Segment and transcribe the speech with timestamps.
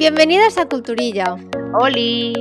[0.00, 1.36] Bienvenidas a Culturilla.
[1.74, 2.32] ¡Holi!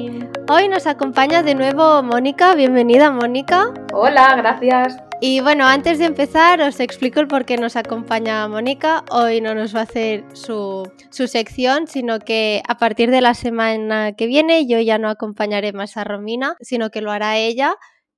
[0.47, 2.55] Hoy nos acompaña de nuevo Mónica.
[2.55, 3.73] Bienvenida, Mónica.
[3.91, 4.95] Hola, gracias.
[5.19, 9.03] Y bueno, antes de empezar os explico el por qué nos acompaña Mónica.
[9.11, 13.33] Hoy no nos va a hacer su, su, sección, sino que a partir de la
[13.33, 17.75] semana que viene yo ya no acompañaré más a Romina, sino que lo hará ella.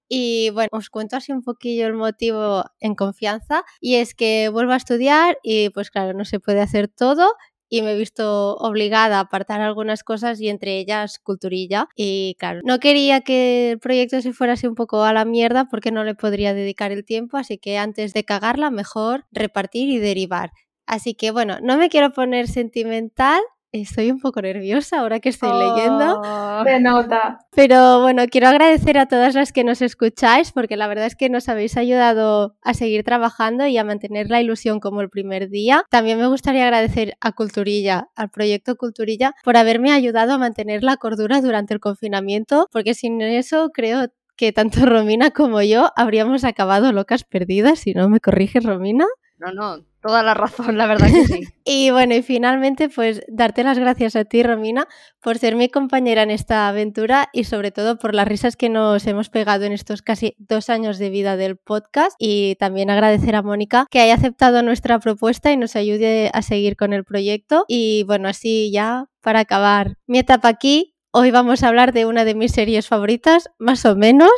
[0.08, 3.64] Y bueno, os cuento así un poquillo el motivo en confianza.
[3.80, 7.34] Y es que vuelvo a estudiar y pues claro, no se puede hacer todo
[7.72, 11.88] y me he visto obligada a apartar algunas cosas y entre ellas culturilla.
[11.96, 15.66] Y claro, no quería que el proyecto se fuera así un poco a la mierda
[15.72, 20.00] porque no le podría dedicar el tiempo, así que antes de cagarla, mejor repartir y
[20.00, 20.52] derivar.
[20.86, 23.40] Así que bueno, no me quiero poner sentimental,
[23.74, 26.22] Estoy un poco nerviosa ahora que estoy leyendo.
[26.66, 27.40] De nota.
[27.56, 31.30] Pero bueno, quiero agradecer a todas las que nos escucháis porque la verdad es que
[31.30, 35.86] nos habéis ayudado a seguir trabajando y a mantener la ilusión como el primer día.
[35.90, 40.98] También me gustaría agradecer a Culturilla, al proyecto Culturilla, por haberme ayudado a mantener la
[40.98, 46.92] cordura durante el confinamiento, porque sin eso creo que tanto Romina como yo habríamos acabado
[46.92, 49.06] locas perdidas, si no me corriges, Romina.
[49.38, 51.44] No, no, toda la razón, la verdad que sí.
[51.66, 54.88] y bueno, y finalmente, pues darte las gracias a ti, Romina,
[55.22, 59.06] por ser mi compañera en esta aventura y sobre todo por las risas que nos
[59.08, 62.16] hemos pegado en estos casi dos años de vida del podcast.
[62.20, 66.76] Y también agradecer a Mónica que haya aceptado nuestra propuesta y nos ayude a seguir
[66.76, 67.66] con el proyecto.
[67.68, 72.24] Y bueno, así ya para acabar mi etapa aquí, Hoy vamos a hablar de una
[72.24, 74.32] de mis series favoritas, más o menos,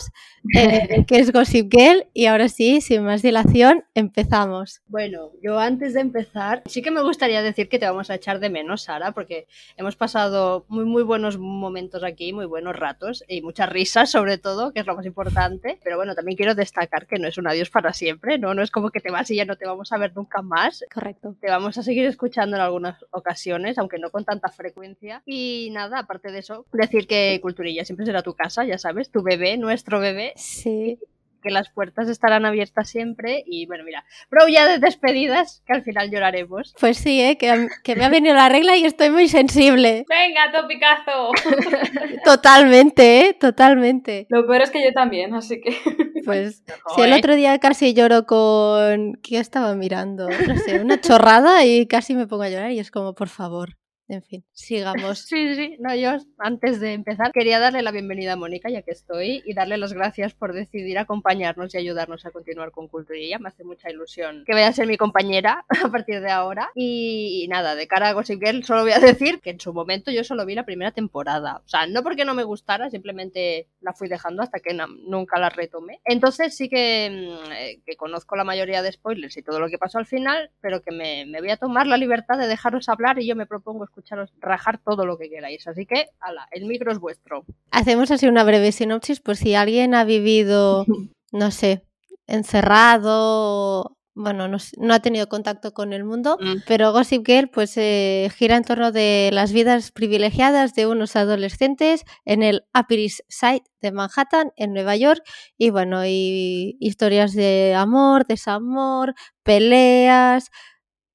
[0.55, 2.05] eh, que es Gossip Girl.
[2.13, 4.81] Y ahora sí, sin más dilación, empezamos.
[4.87, 8.39] Bueno, yo antes de empezar, sí que me gustaría decir que te vamos a echar
[8.39, 13.41] de menos, Sara, porque hemos pasado muy, muy buenos momentos aquí, muy buenos ratos y
[13.41, 15.79] muchas risas, sobre todo, que es lo más importante.
[15.83, 18.53] Pero bueno, también quiero destacar que no es un adiós para siempre, ¿no?
[18.53, 20.83] No es como que te vas y ya no te vamos a ver nunca más.
[20.93, 21.35] Correcto.
[21.39, 25.21] Te vamos a seguir escuchando en algunas ocasiones, aunque no con tanta frecuencia.
[25.25, 29.23] Y nada, aparte de eso, decir que Culturilla siempre será tu casa, ya sabes, tu
[29.23, 30.32] bebé, nuestro bebé.
[30.35, 30.99] Sí.
[31.41, 33.43] Que las puertas estarán abiertas siempre.
[33.45, 36.73] Y bueno, mira, pro ya de despedidas, que al final lloraremos.
[36.79, 37.37] Pues sí, ¿eh?
[37.37, 40.05] que, que me ha venido la regla y estoy muy sensible.
[40.09, 41.31] ¡Venga, topicazo!
[42.23, 43.33] totalmente, ¿eh?
[43.33, 44.25] Totalmente.
[44.29, 45.75] Lo peor es que yo también, así que.
[46.23, 46.63] Pues
[46.95, 49.15] si el otro día casi lloro con.
[49.21, 50.29] ¿Qué estaba mirando?
[50.29, 53.75] No sé, una chorrada y casi me pongo a llorar y es como, por favor.
[54.07, 55.25] En fin, sigamos.
[55.33, 58.91] Sí, sí, no, yo antes de empezar quería darle la bienvenida a Mónica, ya que
[58.91, 63.39] estoy, y darle las gracias por decidir acompañarnos y ayudarnos a continuar con Culturilla.
[63.39, 66.69] Me hace mucha ilusión que vaya a ser mi compañera a partir de ahora.
[66.75, 70.23] Y, nada, de cara a Gossip solo voy a decir que en su momento yo
[70.23, 71.61] solo vi la primera temporada.
[71.65, 74.77] O sea, no porque no me gustara, simplemente la fui dejando hasta que
[75.07, 76.01] nunca la retomé.
[76.03, 79.97] Entonces sí que, mm, que, conozco la mayoría de spoilers y todo lo que pasó
[79.97, 83.27] al final, pero que me, me voy a tomar la libertad de dejaros hablar y
[83.27, 85.67] yo me propongo escucharos rajar todo lo que queráis.
[85.67, 87.45] Así que, ala, el micro es vuestro.
[87.71, 90.85] Hacemos así una breve sinopsis por si alguien ha vivido,
[91.31, 91.85] no sé,
[92.25, 96.63] encerrado bueno, no, no, ha tenido contacto con el mundo, mm.
[96.67, 102.05] pero Gossip Girl pues eh, gira en torno de las vidas privilegiadas de unos adolescentes
[102.23, 105.23] en el Upper East Side de Manhattan, en Nueva York,
[105.57, 110.51] y bueno, y historias de amor, desamor, peleas,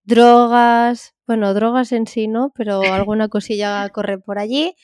[0.08, 4.74] drogas, bueno, drogas en sí no, pero alguna cosilla corre por allí,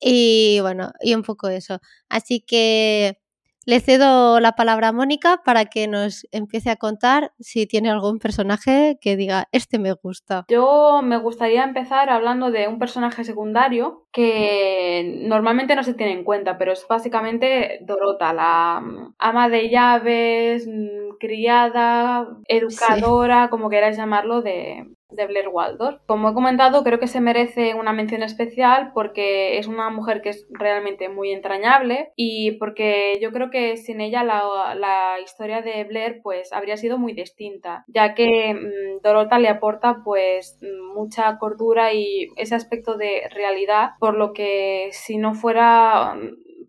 [0.00, 1.80] y bueno, y un poco eso.
[2.10, 3.18] Así que
[3.66, 8.18] le cedo la palabra a Mónica para que nos empiece a contar si tiene algún
[8.18, 10.44] personaje que diga, este me gusta.
[10.48, 16.24] Yo me gustaría empezar hablando de un personaje secundario que normalmente no se tiene en
[16.24, 23.96] cuenta, pero es básicamente Dorota, la mm, ama de llaves, mm, criada, educadora, como queráis
[23.96, 26.00] llamarlo, de, de Blair Waldorf.
[26.06, 30.30] Como he comentado, creo que se merece una mención especial porque es una mujer que
[30.30, 35.84] es realmente muy entrañable y porque yo creo que sin ella la, la historia de
[35.84, 40.58] Blair pues habría sido muy distinta, ya que mmm, Dorota le aporta pues
[40.94, 46.16] mucha cordura y ese aspecto de realidad, por lo que si no fuera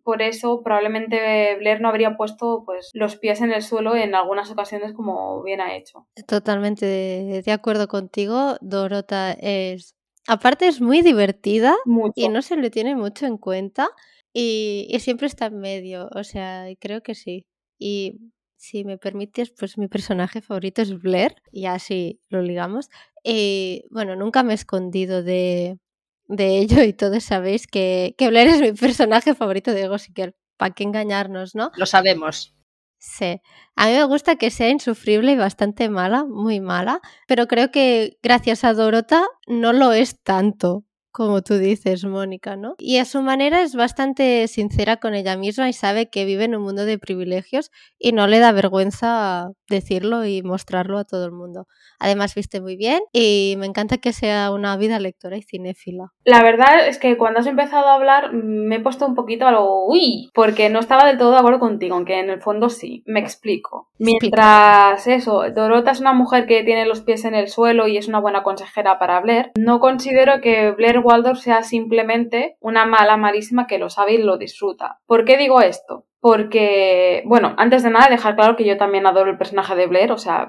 [0.05, 4.51] por eso probablemente Blair no habría puesto pues los pies en el suelo en algunas
[4.51, 6.07] ocasiones como bien ha hecho.
[6.27, 8.55] Totalmente de, acuerdo contigo.
[8.61, 9.95] Dorota es
[10.27, 12.13] aparte es muy divertida mucho.
[12.15, 13.89] y no se le tiene mucho en cuenta
[14.31, 17.47] y, y siempre está en medio, o sea, creo que sí.
[17.79, 18.19] Y
[18.57, 22.89] si me permites, pues mi personaje favorito es Blair, y así lo ligamos.
[23.23, 25.79] Y bueno, nunca me he escondido de,
[26.27, 30.35] de ello y todos sabéis que, que Blair es mi personaje favorito de Gossip Girl.
[30.57, 31.71] ¿Para qué engañarnos, no?
[31.75, 32.55] Lo sabemos.
[32.97, 33.41] Sí.
[33.75, 38.17] A mí me gusta que sea insufrible y bastante mala, muy mala, pero creo que
[38.23, 42.75] gracias a Dorota no lo es tanto como tú dices, Mónica, ¿no?
[42.77, 46.57] Y a su manera es bastante sincera con ella misma y sabe que vive en
[46.57, 51.31] un mundo de privilegios y no le da vergüenza decirlo y mostrarlo a todo el
[51.31, 51.67] mundo.
[51.99, 56.11] Además viste muy bien y me encanta que sea una vida lectora y cinéfila.
[56.25, 59.53] La verdad es que cuando has empezado a hablar me he puesto un poquito a
[59.53, 63.03] lo uy, porque no estaba del todo de acuerdo contigo, aunque en el fondo sí.
[63.05, 63.89] Me explico.
[63.99, 68.09] Mientras eso, Dorota es una mujer que tiene los pies en el suelo y es
[68.09, 73.67] una buena consejera para Blair, no considero que Blair Waldorf sea simplemente una mala malísima
[73.67, 74.99] que lo sabe y lo disfruta.
[75.05, 76.05] ¿Por qué digo esto?
[76.19, 80.11] Porque, bueno, antes de nada dejar claro que yo también adoro el personaje de Blair,
[80.11, 80.47] o sea,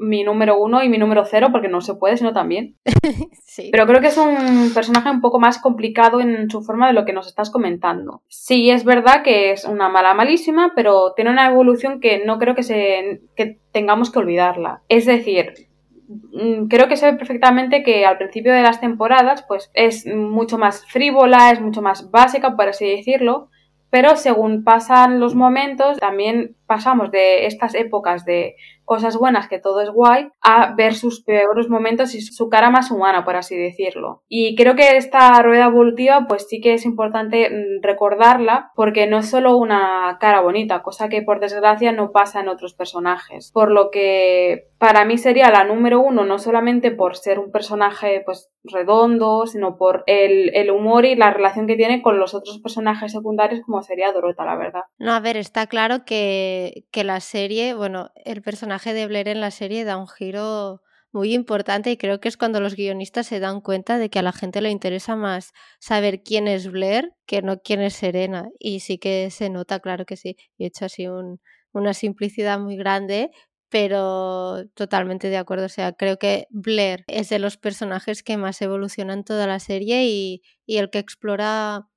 [0.00, 2.76] mi número uno y mi número cero, porque no se puede, sino también.
[3.44, 3.68] sí.
[3.70, 7.04] Pero creo que es un personaje un poco más complicado en su forma de lo
[7.04, 8.22] que nos estás comentando.
[8.28, 12.54] Sí, es verdad que es una mala malísima, pero tiene una evolución que no creo
[12.54, 14.82] que, se, que tengamos que olvidarla.
[14.88, 15.69] Es decir,
[16.68, 20.84] creo que se ve perfectamente que al principio de las temporadas, pues es mucho más
[20.86, 23.48] frívola, es mucho más básica, por así decirlo,
[23.90, 28.54] pero según pasan los momentos, también pasamos de estas épocas de
[28.90, 32.90] cosas buenas, que todo es guay, a ver sus peores momentos y su cara más
[32.90, 34.24] humana, por así decirlo.
[34.28, 39.18] Y creo que esta rueda evolutiva, pues sí que es importante mm, recordarla, porque no
[39.18, 43.52] es solo una cara bonita, cosa que por desgracia no pasa en otros personajes.
[43.54, 48.22] Por lo que para mí sería la número uno, no solamente por ser un personaje
[48.24, 52.58] pues redondo, sino por el, el humor y la relación que tiene con los otros
[52.58, 54.82] personajes secundarios, como sería Dorota, la verdad.
[54.98, 59.40] No, a ver, está claro que, que la serie, bueno, el personaje de Blair en
[59.40, 60.82] la serie da un giro
[61.12, 64.22] muy importante y creo que es cuando los guionistas se dan cuenta de que a
[64.22, 68.48] la gente le interesa más saber quién es Blair que no quién es Serena.
[68.58, 70.36] Y sí que se nota, claro que sí.
[70.56, 71.40] Y he hecho así un,
[71.72, 73.30] una simplicidad muy grande,
[73.68, 75.66] pero totalmente de acuerdo.
[75.66, 80.04] O sea, creo que Blair es de los personajes que más evolucionan toda la serie
[80.06, 81.88] y, y el que explora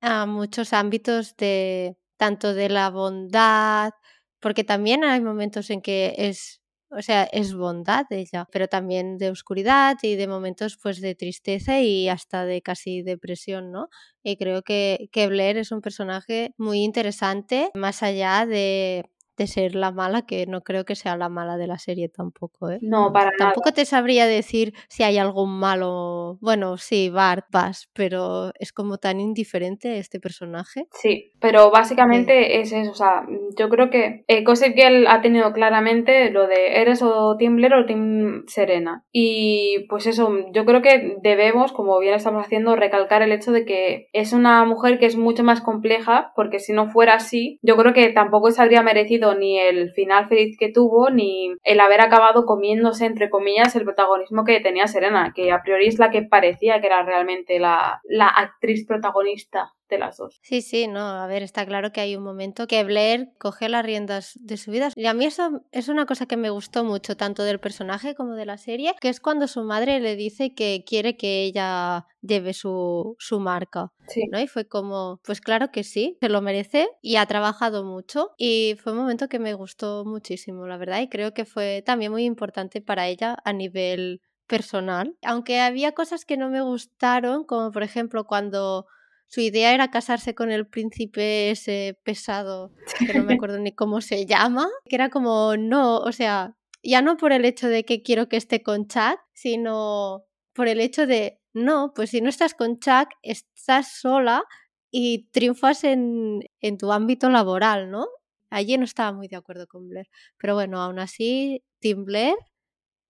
[0.00, 3.92] a muchos ámbitos de tanto de la bondad,
[4.40, 9.30] porque también hay momentos en que es, o sea, es bondad ella, pero también de
[9.30, 13.88] oscuridad y de momentos pues de tristeza y hasta de casi depresión, ¿no?
[14.22, 19.04] Y creo que, que Blair es un personaje muy interesante, más allá de
[19.38, 22.70] de ser la mala, que no creo que sea la mala de la serie tampoco,
[22.70, 22.78] ¿eh?
[22.82, 26.38] No, para Tampoco te sabría decir si hay algún malo.
[26.40, 30.88] Bueno, sí, Bart, Bass, pero es como tan indiferente este personaje.
[30.92, 32.90] Sí, pero básicamente es eso.
[32.90, 33.24] O sea,
[33.56, 34.44] yo creo que eh,
[34.74, 39.04] que él ha tenido claramente lo de eres o Team Blair o Team Serena.
[39.12, 43.64] Y pues eso, yo creo que debemos, como bien estamos haciendo, recalcar el hecho de
[43.64, 47.76] que es una mujer que es mucho más compleja, porque si no fuera así, yo
[47.76, 52.00] creo que tampoco se habría merecido ni el final feliz que tuvo, ni el haber
[52.00, 56.22] acabado comiéndose, entre comillas, el protagonismo que tenía Serena, que a priori es la que
[56.22, 60.38] parecía que era realmente la, la actriz protagonista de las dos.
[60.42, 63.84] Sí, sí, no, a ver, está claro que hay un momento que Blair coge las
[63.84, 64.90] riendas de su vida.
[64.94, 68.34] Y a mí eso es una cosa que me gustó mucho, tanto del personaje como
[68.34, 72.52] de la serie, que es cuando su madre le dice que quiere que ella lleve
[72.52, 73.92] su, su marca.
[74.08, 74.26] Sí.
[74.30, 74.40] ¿no?
[74.40, 78.30] Y fue como, pues claro que sí, se lo merece y ha trabajado mucho.
[78.36, 82.12] Y fue un momento que me gustó muchísimo, la verdad, y creo que fue también
[82.12, 85.16] muy importante para ella a nivel personal.
[85.22, 88.86] Aunque había cosas que no me gustaron, como por ejemplo cuando
[89.28, 94.00] su idea era casarse con el príncipe ese pesado, que no me acuerdo ni cómo
[94.00, 98.02] se llama, que era como, no, o sea, ya no por el hecho de que
[98.02, 102.54] quiero que esté con Chuck, sino por el hecho de, no, pues si no estás
[102.54, 104.44] con Chuck, estás sola
[104.90, 108.06] y triunfas en, en tu ámbito laboral, ¿no?
[108.50, 110.08] Allí no estaba muy de acuerdo con Blair.
[110.38, 112.34] Pero bueno, aún así, Tim Blair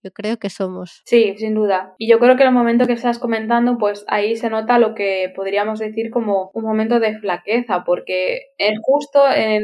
[0.03, 1.03] yo creo que somos.
[1.05, 1.95] Sí, sin duda.
[1.99, 4.95] Y yo creo que en el momento que estás comentando, pues ahí se nota lo
[4.95, 9.63] que podríamos decir como un momento de flaqueza, porque es justo en,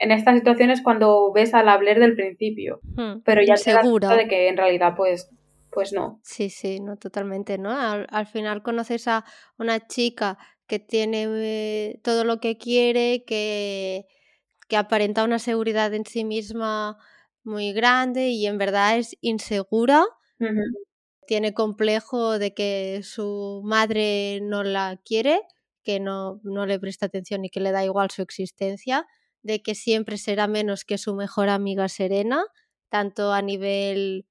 [0.00, 4.16] en estas situaciones cuando ves al hablar del principio, hmm, pero ya te das cuenta
[4.16, 5.30] de que en realidad pues
[5.70, 6.20] pues no.
[6.22, 7.70] Sí, sí, no totalmente, ¿no?
[7.70, 9.26] Al, al final conoces a
[9.58, 14.06] una chica que tiene eh, todo lo que quiere, que,
[14.68, 16.96] que aparenta una seguridad en sí misma
[17.46, 20.04] muy grande y en verdad es insegura.
[21.26, 25.40] Tiene complejo de que su madre no la quiere,
[25.82, 29.06] que no, no le presta atención y que le da igual su existencia,
[29.42, 32.44] de que siempre será menos que su mejor amiga Serena,
[32.90, 34.26] tanto a nivel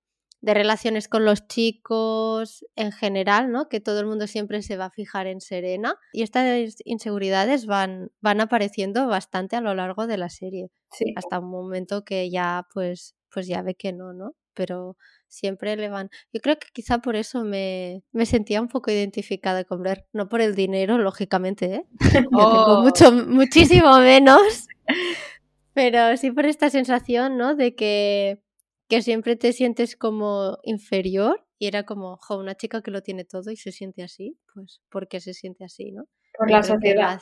[0.46, 3.68] de relaciones con los chicos en general, ¿no?
[3.68, 5.96] Que todo el mundo siempre se va a fijar en Serena.
[6.14, 10.70] Y estas inseguridades van, van apareciendo bastante a lo largo de la serie.
[11.16, 14.36] Hasta un momento que ya, pues, pues ya ve que no, ¿no?
[14.58, 14.96] pero
[15.28, 16.10] siempre le van.
[16.32, 20.30] Yo creo que quizá por eso me, me sentía un poco identificada con Blair, no
[20.30, 21.86] por el dinero, lógicamente, ¿eh?
[22.00, 22.82] Yo tengo Oh.
[22.82, 24.68] mucho, muchísimo menos,
[25.74, 27.56] pero sí por esta sensación, ¿no?
[27.56, 28.40] De que,
[28.88, 33.25] que siempre te sientes como inferior y era como, jo, una chica que lo tiene
[33.25, 36.04] todo y se siente así, pues, ¿por qué se siente así, no?
[36.38, 37.22] Por la sociedad.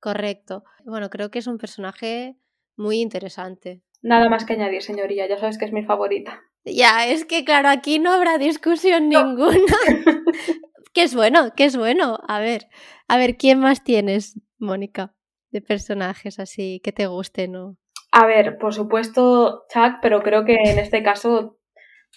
[0.00, 0.62] Correcto.
[0.84, 2.36] Bueno, creo que es un personaje
[2.76, 3.82] muy interesante.
[4.00, 5.28] Nada más que añadir, señoría.
[5.28, 6.40] Ya sabes que es mi favorita.
[6.64, 9.58] Ya, es que claro, aquí no habrá discusión ninguna.
[10.92, 12.18] que es bueno, que es bueno.
[12.28, 12.68] A ver,
[13.08, 15.14] a ver, ¿quién más tienes, Mónica,
[15.50, 17.76] de personajes así que te gusten o
[18.10, 21.58] A ver, por supuesto, Chuck, pero creo que en este caso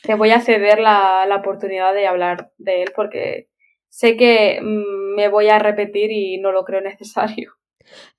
[0.04, 3.50] te voy a ceder la, la oportunidad de hablar de él porque
[3.90, 7.54] sé que mm, me voy a repetir y no lo creo necesario.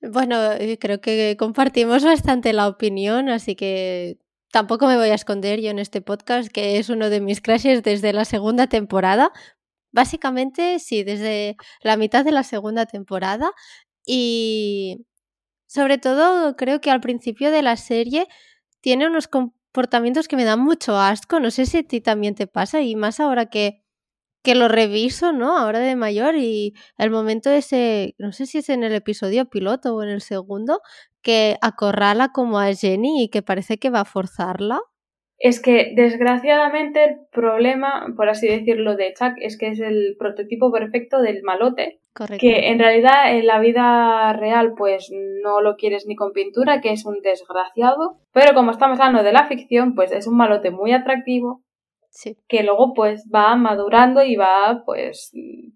[0.01, 4.17] Bueno, eh, creo que compartimos bastante la opinión, así que
[4.51, 7.81] tampoco me voy a esconder yo en este podcast, que es uno de mis crashes
[7.83, 9.31] desde la segunda temporada.
[9.91, 13.51] Básicamente, sí, desde la mitad de la segunda temporada.
[14.05, 15.05] Y
[15.73, 18.27] sobre todo, creo que al principio de la serie
[18.79, 21.39] tiene unos comportamientos que me dan mucho asco.
[21.39, 23.81] No sé si a ti también te pasa, y más ahora que
[24.43, 25.57] que lo reviso, ¿no?
[25.57, 29.95] Ahora de mayor y el momento ese, no sé si es en el episodio piloto
[29.95, 30.81] o en el segundo,
[31.21, 34.81] que acorrala como a Jenny y que parece que va a forzarla.
[35.39, 40.71] Es que, desgraciadamente, el problema, por así decirlo, de Chuck es que es el prototipo
[40.71, 42.41] perfecto del malote, Correcto.
[42.41, 45.11] que en realidad en la vida real pues
[45.43, 49.33] no lo quieres ni con pintura, que es un desgraciado, pero como estamos hablando de
[49.33, 51.61] la ficción, pues es un malote muy atractivo,
[52.09, 52.37] Sí.
[52.47, 55.31] que luego pues va madurando y va pues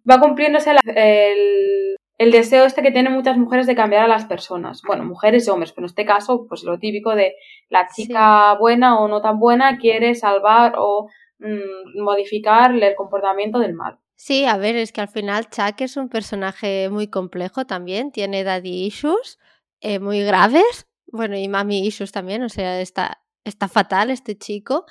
[0.09, 4.25] va cumpliéndose la- el, el deseo este que tienen muchas mujeres de cambiar a las
[4.25, 4.81] personas.
[4.85, 7.33] Bueno, mujeres y hombres, pero en este caso pues lo típico de
[7.69, 8.03] la Sí.
[8.03, 11.07] chica buena o no tan buena quiere salvar o
[11.39, 13.97] mm, modificar el comportamiento del mal.
[14.19, 18.43] Sí, a ver, es que al final Chuck es un personaje muy complejo también, tiene
[18.43, 19.37] daddy issues
[19.79, 24.85] eh, muy graves, bueno, y mami issues también, o sea, está, está fatal este chico.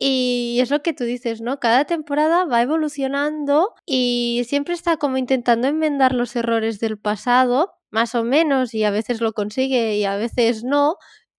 [0.00, 1.58] Y es lo que tú dices, ¿no?
[1.58, 8.14] Cada temporada va evolucionando y siempre está como intentando enmendar los errores del pasado, más
[8.14, 10.96] o menos, y a veces lo consigue y a veces no.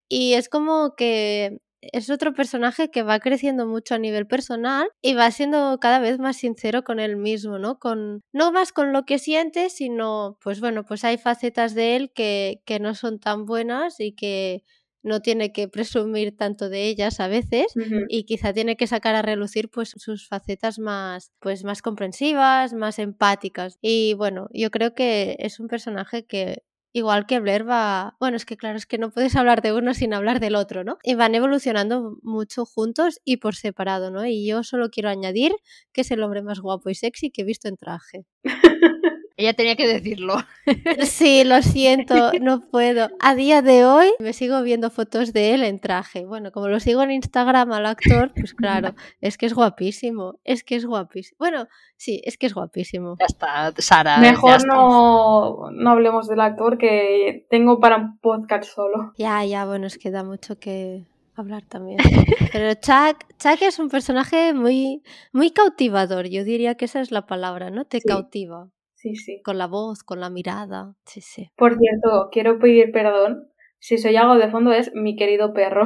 [0.10, 5.14] Y es como que es otro personaje que va creciendo mucho a nivel personal y
[5.14, 7.80] va siendo cada vez más sincero con él mismo, ¿no?
[7.80, 12.12] Con, no más con lo que siente, sino, pues bueno, pues hay facetas de él
[12.14, 14.64] que, que no son tan buenas y que
[15.02, 17.68] no tiene que presumir tanto de ellas a veces
[18.10, 23.00] y quizá tiene que sacar a relucir pues sus facetas más pues más comprensivas, más
[23.00, 23.78] empáticas.
[23.82, 28.46] Y bueno, yo creo que es un personaje que igual que Blair va, bueno, es
[28.46, 30.98] que claro, es que no puedes hablar de uno sin hablar del otro, ¿no?
[31.04, 34.26] Y van evolucionando mucho juntos y por separado, ¿no?
[34.26, 35.54] Y yo solo quiero añadir
[35.94, 38.26] que es el hombre más guapo y sexy que he visto en traje.
[39.40, 40.36] Ella tenía que decirlo.
[41.02, 43.10] Sí, lo siento, no puedo.
[43.20, 46.26] A día de hoy me sigo viendo fotos de él en traje.
[46.26, 50.64] Bueno, como lo sigo en Instagram al actor, pues claro, es que es guapísimo, es
[50.64, 51.38] que es guapísimo.
[51.40, 51.68] Bueno,
[51.98, 53.16] sí, es que es guapísimo.
[53.20, 54.18] Ya está, Sara.
[54.20, 54.68] Mejor está.
[54.68, 59.14] no, no hablemos del actor que tengo para un podcast solo.
[59.18, 61.06] Ya, ya, bueno, es que da mucho que
[61.36, 61.98] hablar también.
[62.52, 67.26] Pero Chuck, Chuck es un personaje muy, muy cautivador, yo diría que esa es la
[67.26, 67.86] palabra, ¿no?
[67.86, 68.08] Te Sí.
[68.08, 68.68] cautiva.
[69.02, 69.42] Sí, sí.
[69.44, 70.94] Con la voz, con la mirada.
[71.06, 71.50] Sí, sí.
[71.56, 73.50] Por cierto, quiero pedir perdón.
[73.80, 75.86] Si soy algo de fondo es mi querido perro.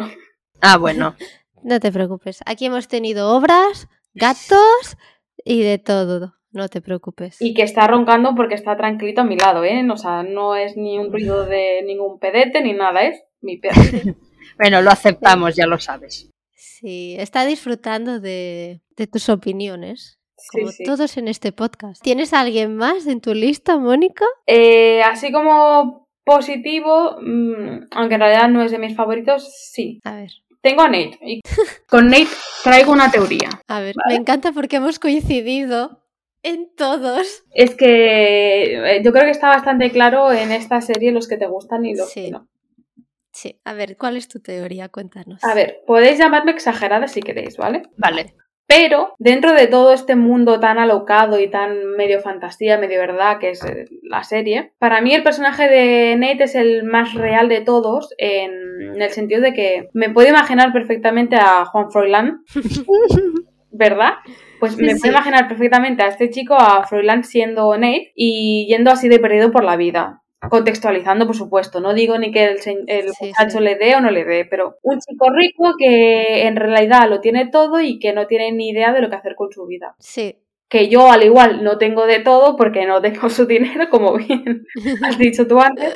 [0.62, 1.16] Ah, bueno.
[1.66, 2.42] No te preocupes.
[2.46, 4.98] Aquí hemos tenido obras, gatos
[5.46, 6.34] y de todo.
[6.52, 7.42] No te preocupes.
[7.42, 9.82] Y que está roncando porque está tranquilito a mi lado, ¿eh?
[9.90, 13.82] O sea, no es ni un ruido de ningún pedete ni nada, es mi perro.
[14.58, 16.30] Bueno, lo aceptamos, ya lo sabes.
[16.54, 20.20] Sí, está disfrutando de, de tus opiniones.
[20.38, 20.84] Sí, Como sí.
[20.84, 22.02] todos en este podcast.
[22.02, 24.26] ¿Tienes a alguien más en tu lista, Mónica?
[24.48, 30.00] Eh, así como positivo, mm, aunque en realidad no es de mis favoritos, sí.
[30.04, 31.20] A ver, Tengo a Nate.
[31.22, 31.42] Y
[31.90, 32.28] con Nate
[32.64, 33.50] traigo una teoría.
[33.68, 33.94] a ver.
[34.08, 36.02] Me encanta porque hemos coincidido
[36.42, 37.44] en todos.
[37.54, 41.48] Es que eh, yo creo que está bastante claro en esta serie los que te
[41.48, 42.26] gustan y los Sí.
[42.26, 42.48] que no.
[43.34, 44.90] Sí, a ver, ¿cuál es tu teoría?
[44.90, 45.44] Cuéntanos.
[45.44, 47.84] A ver, podéis llamarme exagerada si queréis, ¿vale?
[47.98, 48.36] Vale.
[48.66, 53.50] Pero dentro de todo este mundo tan alocado y tan medio fantasía, medio verdad que
[53.52, 57.62] es eh, la serie, para mí el personaje de Nate es el más real de
[57.62, 58.52] todos en,
[58.96, 62.42] en el sentido de que me puedo imaginar perfectamente a Juan Froilán,
[63.72, 64.14] ¿verdad?
[64.60, 65.00] Pues me Sí.
[65.02, 69.52] puedo imaginar perfectamente a este chico, a Froilán siendo Nate y yendo así de perdido
[69.52, 70.23] por la vida.
[70.50, 74.26] Contextualizando, por supuesto, no digo ni que el, el muchacho le dé o no le
[74.26, 78.52] dé, pero un chico rico que en realidad lo tiene todo y que no tiene
[78.52, 79.96] ni idea de lo que hacer con su vida.
[80.00, 80.38] Sí.
[80.70, 84.66] Que yo al igual no tengo de todo porque no tengo su dinero, como bien
[85.04, 85.96] has dicho tú antes,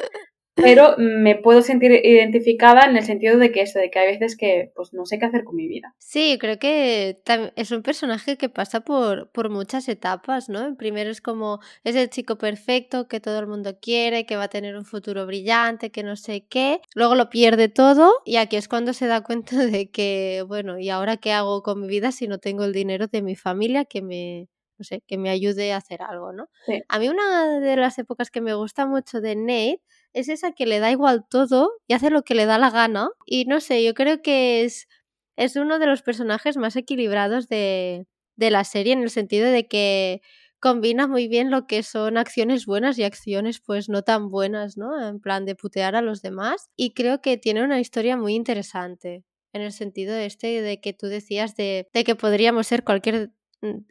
[0.57, 4.35] pero me puedo sentir identificada en el sentido de que eso, de que hay veces
[4.35, 5.93] que pues no sé qué hacer con mi vida.
[5.99, 7.21] Sí, creo que
[7.55, 10.75] es un personaje que pasa por, por muchas etapas, ¿no?
[10.75, 14.49] Primero es como es el chico perfecto que todo el mundo quiere, que va a
[14.49, 18.67] tener un futuro brillante, que no sé qué, luego lo pierde todo y aquí es
[18.67, 22.27] cuando se da cuenta de que, bueno, ¿y ahora qué hago con mi vida si
[22.27, 25.77] no tengo el dinero de mi familia que me, no sé, que me ayude a
[25.77, 26.49] hacer algo, ¿no?
[26.87, 29.81] A mí una de las épocas que me gusta mucho de Nate
[30.13, 33.09] es esa que le da igual todo y hace lo que le da la gana.
[33.25, 34.87] Y no sé, yo creo que es,
[35.37, 39.67] es uno de los personajes más equilibrados de, de la serie en el sentido de
[39.67, 40.21] que
[40.59, 45.07] combina muy bien lo que son acciones buenas y acciones pues no tan buenas, ¿no?
[45.07, 46.69] En plan de putear a los demás.
[46.75, 49.23] Y creo que tiene una historia muy interesante
[49.53, 53.31] en el sentido este de que tú decías de, de que podríamos ser cualquier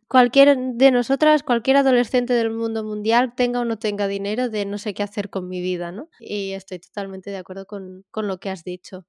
[0.08, 4.78] cualquier de nosotras, cualquier adolescente del mundo mundial, tenga o no tenga dinero, de no
[4.78, 6.08] sé qué hacer con mi vida, ¿no?
[6.20, 9.06] Y estoy totalmente de acuerdo con, lo que has dicho.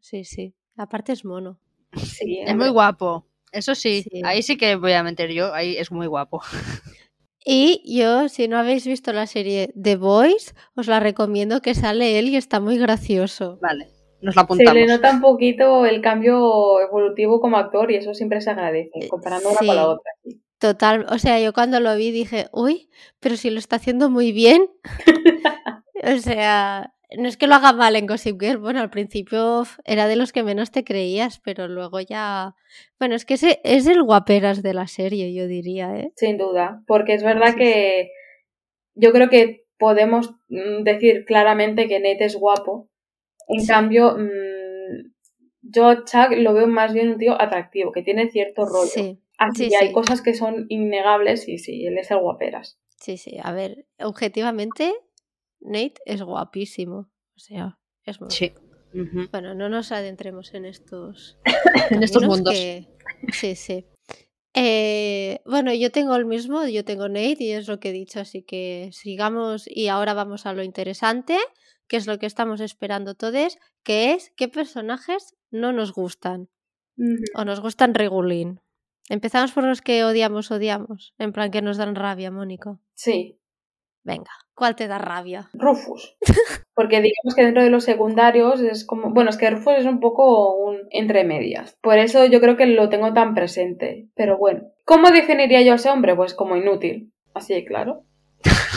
[0.00, 0.54] Sí, sí.
[0.76, 1.60] Aparte es mono.
[1.96, 3.26] Sí, es muy guapo.
[3.50, 6.42] Eso sí, ahí sí que voy a meter yo, ahí es muy guapo.
[7.44, 12.18] Y yo, si no habéis visto la serie The Boys, os la recomiendo que sale
[12.18, 13.58] él y está muy gracioso.
[13.62, 14.72] Vale nos la apuntamos.
[14.72, 18.90] Se le nota un poquito el cambio evolutivo como actor y eso siempre se agradece,
[18.94, 20.12] eh, comparando una con la otra.
[20.58, 22.88] Total, o sea, yo cuando lo vi dije, uy,
[23.20, 24.68] pero si lo está haciendo muy bien.
[26.02, 30.08] o sea, no es que lo haga mal en Gossip Girl, bueno, al principio era
[30.08, 32.54] de los que menos te creías, pero luego ya...
[32.98, 36.12] Bueno, es que ese es el guaperas de la serie, yo diría, ¿eh?
[36.16, 38.10] Sin duda, porque es verdad que
[38.94, 42.88] yo creo que podemos mm, decir claramente que Nate es guapo,
[43.48, 45.12] en cambio, mmm,
[45.62, 48.90] yo Chuck lo veo más bien un tío atractivo, que tiene cierto rollo.
[48.90, 49.18] Sí.
[49.38, 52.78] Así hay cosas que son innegables y sí, él es el guaperas.
[52.96, 53.38] Sí, sí.
[53.42, 54.92] A ver, objetivamente,
[55.60, 57.10] Nate es guapísimo.
[57.36, 58.30] O sea, es muy.
[58.30, 58.52] Sí.
[59.30, 61.38] Bueno, no nos adentremos en estos,
[61.90, 62.54] en estos mundos.
[63.32, 63.84] Sí, sí.
[64.54, 68.20] Eh, bueno, yo tengo el mismo, yo tengo Nate y es lo que he dicho,
[68.20, 71.36] así que sigamos y ahora vamos a lo interesante
[71.88, 76.48] que es lo que estamos esperando todos, que es qué personajes no nos gustan
[77.34, 78.60] o nos gustan regulín.
[79.08, 82.80] Empezamos por los que odiamos, odiamos, en plan que nos dan rabia, Mónico.
[82.94, 83.40] Sí.
[84.04, 85.48] Venga, ¿cuál te da rabia?
[85.52, 86.16] Rufus.
[86.74, 89.10] Porque digamos que dentro de los secundarios es como.
[89.12, 91.76] Bueno, es que Rufus es un poco un entre medias.
[91.80, 94.08] Por eso yo creo que lo tengo tan presente.
[94.14, 94.62] Pero bueno.
[94.84, 96.14] ¿Cómo definiría yo a ese hombre?
[96.16, 97.12] Pues como inútil.
[97.34, 98.07] Así claro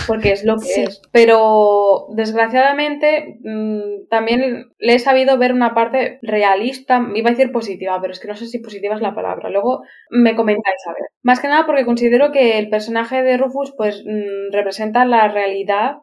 [0.07, 1.01] porque es lo que es.
[1.11, 7.99] Pero desgraciadamente mm, también le he sabido ver una parte realista, iba a decir positiva,
[8.01, 9.49] pero es que no sé si positiva es la palabra.
[9.49, 11.03] Luego me comentáis a ver.
[11.21, 15.97] Más que nada porque considero que el personaje de Rufus pues mm, representa la realidad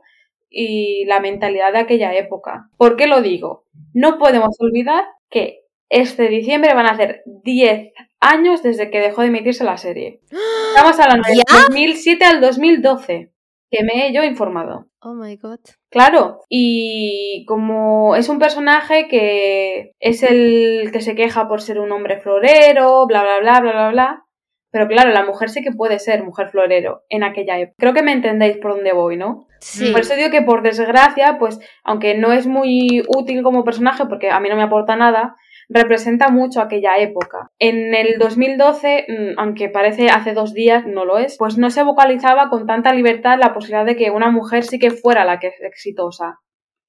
[0.50, 2.70] y la mentalidad de aquella época.
[2.76, 3.64] ¿Por qué lo digo?
[3.92, 9.28] No podemos olvidar que este diciembre van a hacer 10 años desde que dejó de
[9.28, 10.20] emitirse la serie.
[10.74, 13.32] Estamos hablando del 2007 al 2012
[13.70, 14.86] que me he yo informado.
[15.00, 15.60] Oh my god.
[15.90, 21.92] Claro, y como es un personaje que es el que se queja por ser un
[21.92, 24.24] hombre florero, bla, bla, bla, bla, bla, bla.
[24.70, 27.76] Pero claro, la mujer sí que puede ser mujer florero en aquella época.
[27.78, 29.46] Creo que me entendéis por dónde voy, ¿no?
[29.60, 29.90] Sí.
[29.92, 34.30] Por eso digo que por desgracia, pues, aunque no es muy útil como personaje, porque
[34.30, 35.36] a mí no me aporta nada,
[35.68, 37.50] representa mucho aquella época.
[37.58, 41.82] En el 2012, mm, aunque parece hace dos días, no lo es, pues no se
[41.82, 45.48] vocalizaba con tanta libertad la posibilidad de que una mujer sí que fuera la que
[45.48, 46.38] es exitosa,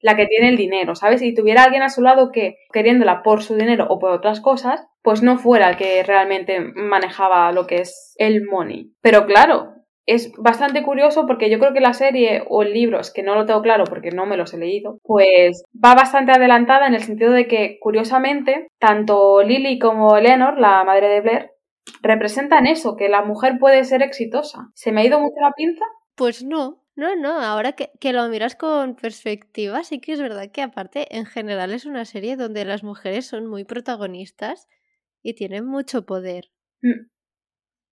[0.02, 1.22] la que tiene el dinero, ¿sabes?
[1.22, 4.86] Y tuviera alguien a su lado que, queriéndola por su dinero o por otras cosas,
[5.02, 8.94] pues no fuera el que realmente manejaba lo que es el money.
[9.02, 9.74] Pero claro,
[10.12, 13.36] es bastante curioso porque yo creo que la serie o el libro, es que no
[13.36, 17.04] lo tengo claro porque no me los he leído, pues va bastante adelantada en el
[17.04, 21.52] sentido de que, curiosamente, tanto Lily como Eleanor, la madre de Blair,
[22.02, 24.69] representan eso, que la mujer puede ser exitosa.
[24.74, 25.86] ¿Se me ha ido mucho la pinza?
[26.15, 30.62] Pues no, no, no, ahora que, lo miras con perspectiva, sí que es verdad que
[30.62, 34.67] aparte en general es una serie donde las mujeres son muy protagonistas
[35.22, 36.52] y tienen mucho poder.
[36.82, 37.08] Mm.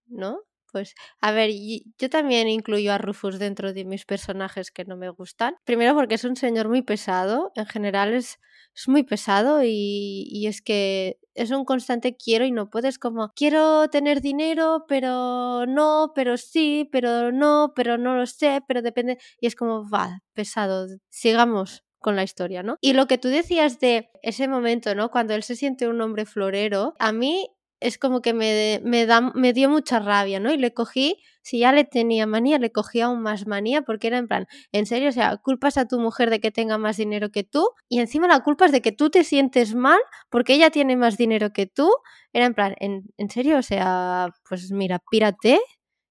[0.07, 0.46] ¿No?
[0.71, 1.51] Pues, a ver,
[1.97, 5.55] yo también incluyo a Rufus dentro de mis personajes que no me gustan.
[5.65, 8.39] Primero porque es un señor muy pesado, en general es,
[8.85, 13.89] muy pesado y, y, es que es un constante quiero y no puedes como quiero
[13.89, 19.17] tener dinero, pero no, pero sí, pero no, pero no lo sé, pero depende.
[19.39, 22.77] Y es como, va, pesado, sigamos con la historia, ¿no?
[22.81, 25.09] Y lo que tú decías de ese momento, ¿no?
[25.11, 29.21] Cuando él se siente un hombre florero, a mí es como que me, me, da,
[29.21, 30.53] me dio mucha rabia, ¿no?
[30.53, 34.17] Y le cogí, si ya le tenía manía, le cogí aún más manía porque era
[34.17, 37.31] en plan, en serio, o sea, culpas a tu mujer de que tenga más dinero
[37.31, 40.71] que tú y encima la culpa es de que tú te sientes mal porque ella
[40.71, 41.91] tiene más dinero que tú.
[42.33, 45.59] Era en plan, en, en serio, o sea, pues mira, pírate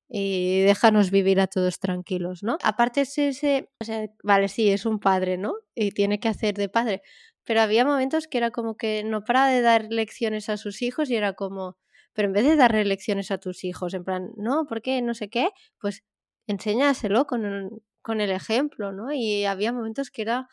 [0.09, 2.59] y déjanos vivir a todos tranquilos, ¿no?
[2.63, 5.55] Aparte es ese, o sea, vale, sí, es un padre, ¿no?
[5.75, 7.03] Y tiene que hacer de padre,
[7.47, 11.11] pero había momentos que era como que no para de dar lecciones a sus hijos
[11.11, 11.79] y era como,
[12.13, 15.03] pero en vez de darle lecciones a tus hijos, en plan, no, ¿por qué?
[15.03, 16.03] No sé qué, pues
[16.49, 17.71] enséñaselo con el,
[18.03, 19.13] con el ejemplo, ¿no?
[19.13, 20.49] Y había momentos que era,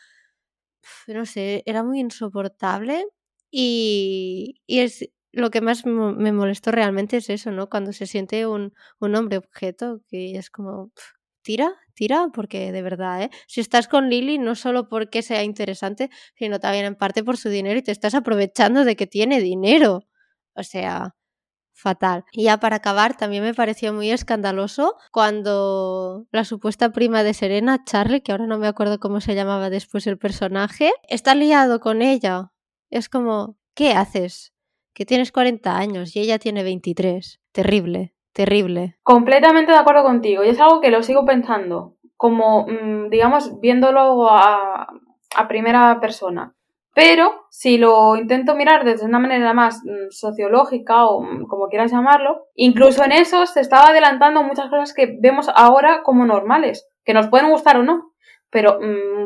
[1.07, 3.05] no sé, era muy insoportable
[3.51, 7.69] y, y es, lo que más me molestó realmente es eso, ¿no?
[7.69, 10.91] Cuando se siente un, un hombre objeto, que es como,
[11.41, 13.29] tira, tira, porque de verdad, ¿eh?
[13.47, 17.49] Si estás con Lily, no solo porque sea interesante, sino también en parte por su
[17.49, 20.07] dinero y te estás aprovechando de que tiene dinero.
[20.55, 21.15] O sea,
[21.73, 22.25] fatal.
[22.31, 27.83] Y ya para acabar, también me pareció muy escandaloso cuando la supuesta prima de Serena,
[27.85, 32.01] Charlie, que ahora no me acuerdo cómo se llamaba después el personaje, está liado con
[32.01, 32.51] ella.
[32.89, 34.53] Es como, ¿qué haces?
[34.93, 37.41] que tienes 40 años y ella tiene 23.
[37.51, 38.95] Terrible, terrible.
[39.03, 44.29] Completamente de acuerdo contigo y es algo que lo sigo pensando, como, mm, digamos, viéndolo
[44.29, 44.87] a,
[45.35, 46.53] a primera persona.
[46.95, 51.91] Pero si lo intento mirar desde una manera más mm, sociológica o mm, como quieras
[51.91, 57.13] llamarlo, incluso en eso se estaba adelantando muchas cosas que vemos ahora como normales, que
[57.13, 58.11] nos pueden gustar o no.
[58.51, 58.77] Pero,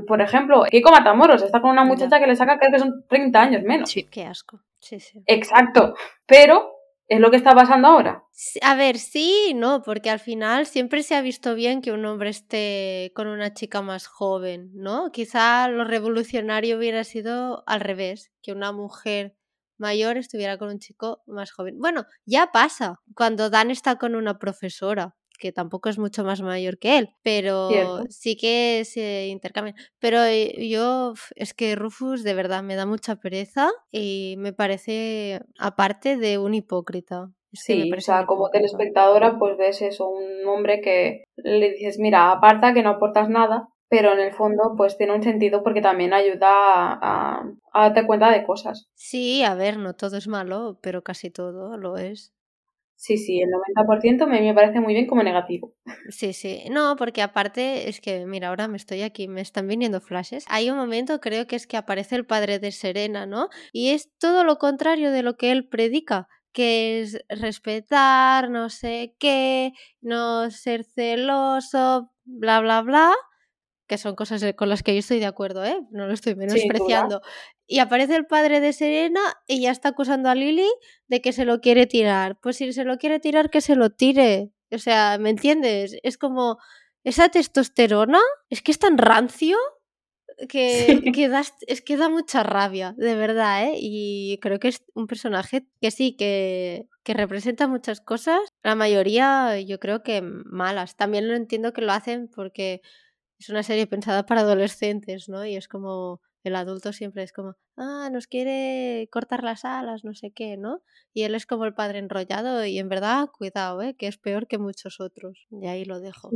[0.08, 3.42] por ejemplo, Kiko Matamoros está con una muchacha que le saca creo que son 30
[3.42, 3.90] años menos.
[3.90, 4.62] Sí, qué asco.
[4.80, 5.22] Sí, sí.
[5.26, 5.96] Exacto.
[6.26, 6.77] Pero
[7.08, 8.24] es lo que está pasando ahora.
[8.62, 12.30] A ver, sí, no, porque al final siempre se ha visto bien que un hombre
[12.30, 15.12] esté con una chica más joven, ¿no?
[15.12, 19.36] Quizá lo revolucionario hubiera sido al revés, que una mujer
[19.78, 21.80] mayor estuviera con un chico más joven.
[21.80, 26.80] Bueno, ya pasa cuando Dan está con una profesora que tampoco es mucho más mayor
[26.80, 29.76] que él, pero sí que se intercambian.
[30.00, 35.42] Pero eh, yo, es que Rufus de verdad me da mucha pereza y me parece
[35.60, 37.30] aparte de un hipócrita.
[37.54, 42.74] sí, o sea, como telespectadora pues ves eso, un hombre que le dices, mira, aparta
[42.74, 46.50] que no aportas nada, pero en el fondo pues tiene un sentido porque también ayuda
[46.50, 48.88] a, a, darte cuenta de cosas.
[48.96, 52.34] Sí, a ver, no todo es malo, pero casi todo lo es.
[53.00, 55.76] Sí, sí, el 90% me, me parece muy bien como negativo.
[56.10, 56.64] Sí, sí.
[56.72, 60.46] No, porque aparte es que, mira, ahora me estoy aquí, me están viniendo flashes.
[60.50, 63.50] Hay un momento, creo que es que aparece el padre de Serena, ¿no?
[63.72, 69.16] Y es todo lo contrario de lo que él predica que es respetar, no sé
[69.20, 73.14] qué, no ser celoso, bla, bla, bla
[73.88, 75.80] que son cosas con las que yo estoy de acuerdo, ¿eh?
[75.92, 77.22] No lo estoy menospreciando.
[77.68, 80.68] Y aparece el padre de Serena y ya está acusando a Lily
[81.08, 82.40] de que se lo quiere tirar.
[82.42, 84.52] Pues si se lo quiere tirar, que se lo tire.
[84.72, 85.98] O sea, ¿me entiendes?
[86.02, 86.58] Es como
[87.04, 89.58] esa testosterona, es que es tan rancio
[90.50, 93.76] que, que da, es que da mucha rabia, de verdad, ¿eh?
[93.80, 99.60] Y creo que es un personaje que sí, que, que representa muchas cosas, la mayoría
[99.60, 100.96] yo creo que malas.
[100.96, 102.82] También lo entiendo que lo hacen porque
[103.40, 105.46] es una serie pensada para adolescentes, ¿no?
[105.46, 110.14] Y es como el adulto siempre es como, ah, nos quiere cortar las alas, no
[110.14, 110.82] sé qué, ¿no?
[111.14, 113.96] Y él es como el padre enrollado y en verdad, cuidado, ¿eh?
[113.96, 115.48] Que es peor que muchos otros.
[115.52, 116.30] Y ahí lo dejo.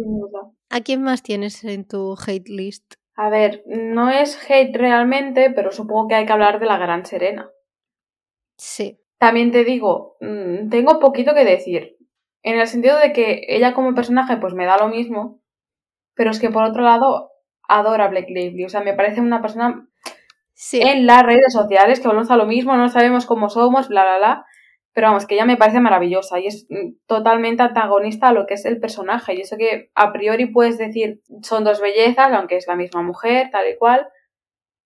[0.69, 2.93] ¿A quién más tienes en tu hate list?
[3.15, 7.05] A ver, no es hate realmente, pero supongo que hay que hablar de la Gran
[7.05, 7.51] Serena.
[8.57, 8.99] Sí.
[9.17, 11.97] También te digo, mm, tengo poquito que decir.
[12.43, 15.41] En el sentido de que ella como personaje pues me da lo mismo,
[16.15, 17.31] pero es que por otro lado
[17.67, 19.87] adora a Blake Lively, o sea, me parece una persona
[20.73, 24.17] en las redes sociales que volvemos a lo mismo, no sabemos cómo somos, bla, bla,
[24.17, 24.45] bla,
[24.93, 28.55] pero vamos, que ella me parece maravillosa y es mm, totalmente antagonista a lo que
[28.55, 32.67] es el personaje, y eso que a priori puedes decir son dos bellezas, aunque es
[32.67, 34.07] la misma mujer, tal y cual,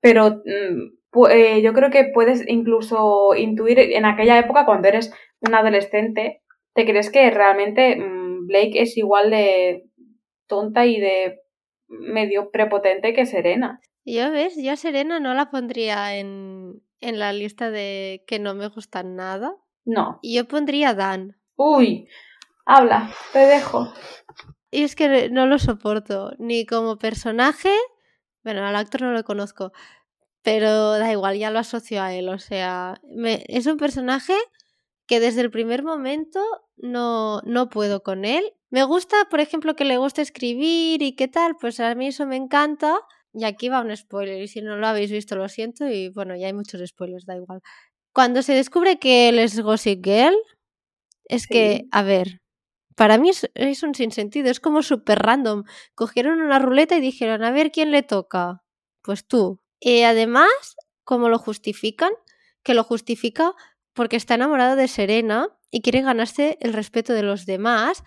[0.01, 5.55] pero mm, eh, yo creo que puedes incluso intuir en aquella época cuando eres un
[5.55, 6.41] adolescente,
[6.73, 9.85] te crees que realmente mm, Blake es igual de
[10.47, 11.39] tonta y de
[11.87, 13.79] medio prepotente que Serena.
[14.05, 18.53] Yo ves, yo a Serena no la pondría en, en la lista de que no
[18.53, 19.55] me gustan nada.
[19.83, 20.19] No.
[20.23, 21.37] Yo pondría Dan.
[21.55, 22.07] Uy,
[22.65, 23.93] Habla, te dejo.
[24.71, 27.71] Y es que no lo soporto, ni como personaje,
[28.43, 29.71] bueno, al actor no lo conozco,
[30.41, 34.33] pero da igual, ya lo asocio a él, o sea, me, es un personaje
[35.05, 36.43] que desde el primer momento
[36.75, 38.43] no, no puedo con él.
[38.71, 42.25] Me gusta, por ejemplo, que le guste escribir y qué tal, pues a mí eso
[42.25, 42.97] me encanta.
[43.37, 46.37] Y aquí va un spoiler, y si no lo habéis visto, lo siento, y bueno,
[46.37, 47.61] ya hay muchos spoilers, da igual.
[48.13, 50.35] Cuando se descubre que él es Gossip Girl,
[51.25, 52.39] es que, a ver,
[52.95, 55.65] para mí es, es un sinsentido, es como súper random.
[55.95, 58.63] Cogieron una ruleta y dijeron, a ver quién le toca.
[59.01, 59.59] Pues tú.
[59.81, 60.49] Y además,
[61.03, 62.11] ¿cómo lo justifican?
[62.63, 63.53] Que lo justifica
[63.93, 68.03] porque está enamorado de Serena y quiere ganarse el respeto de los demás,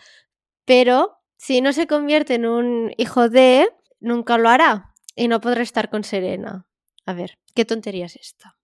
[0.64, 3.68] pero si no se convierte en un hijo de,
[4.00, 4.87] nunca lo hará
[5.18, 6.66] y no podrá estar con Serena.
[7.04, 8.56] A ver, ¿qué tontería es esta?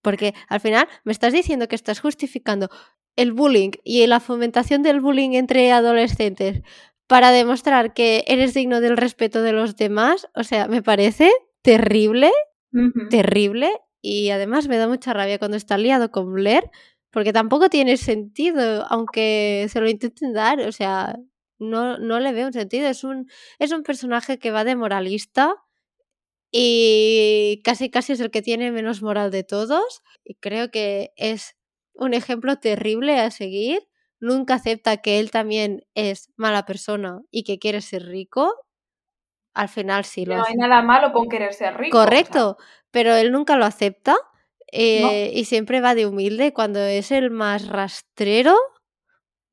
[0.00, 2.68] Porque al final me estás diciendo que estás justificando
[3.16, 6.62] el bullying y la fomentación del bullying entre adolescentes
[7.06, 10.28] para demostrar que eres digno del respeto de los demás.
[10.34, 11.30] O sea, me parece
[11.62, 12.30] terrible,
[13.10, 16.70] terrible y además me da mucha rabia cuando está liado con Blair
[17.10, 20.60] porque tampoco tiene sentido, aunque se lo intenten dar.
[20.60, 21.18] O sea,
[21.58, 22.88] no, no le veo un sentido.
[22.88, 25.56] Es un, es un personaje que va de moralista
[26.52, 31.56] y casi casi es el que tiene menos moral de todos y creo que es
[31.94, 33.80] un ejemplo terrible a seguir.
[34.20, 38.54] Nunca acepta que él también es mala persona y que quiere ser rico.
[39.54, 40.52] Al final sí lo No hace.
[40.52, 41.96] hay nada malo con querer ser rico.
[41.98, 42.56] o sea, Correcto,
[42.90, 44.16] pero él nunca lo acepta
[44.70, 48.56] eh, y siempre va de humilde cuando es el más rastrero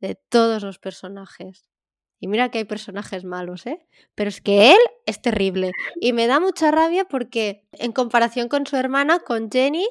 [0.02, 1.69] de todos los personajes.
[2.20, 3.80] Y mira que hay personajes malos, ¿eh?
[4.14, 5.72] Pero es que él es terrible.
[6.02, 9.88] Y me da mucha rabia porque en comparación con su hermana, con Jenny,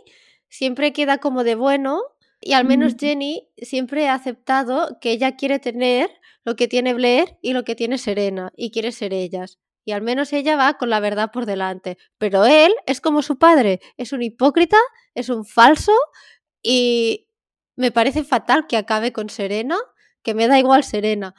[0.48, 2.02] siempre queda como de bueno.
[2.40, 2.94] Y al menos.
[2.98, 6.10] Jenny siempre ha aceptado que ella quiere tener
[6.44, 8.52] lo que tiene Blair y lo que tiene Serena.
[8.56, 9.58] Y quiere ser ellas.
[9.84, 11.96] Y al menos ella va con la verdad por delante.
[12.18, 13.80] Pero él es como su padre.
[13.96, 14.76] Es un hipócrita,
[15.14, 15.92] es un falso.
[16.62, 17.26] Y
[17.74, 19.78] me parece fatal que acabe con Serena.
[20.22, 21.34] Que me da igual Serena.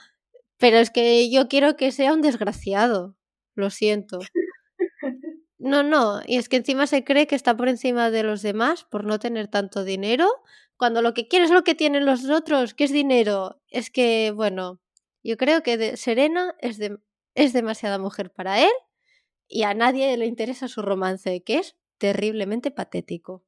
[0.60, 3.16] Pero es que yo quiero que sea un desgraciado.
[3.56, 4.20] Lo siento.
[5.62, 6.22] No, no.
[6.26, 9.20] Y es que encima se cree que está por encima de los demás por no
[9.20, 10.26] tener tanto dinero.
[10.78, 13.62] Cuando lo que quiere es lo que tienen los otros, que es dinero.
[13.68, 14.80] Es que, bueno,
[15.22, 16.98] yo creo que de- Serena es, de-
[17.36, 18.72] es demasiada mujer para él
[19.50, 23.44] y a nadie le interesa su romance, que es terriblemente patético.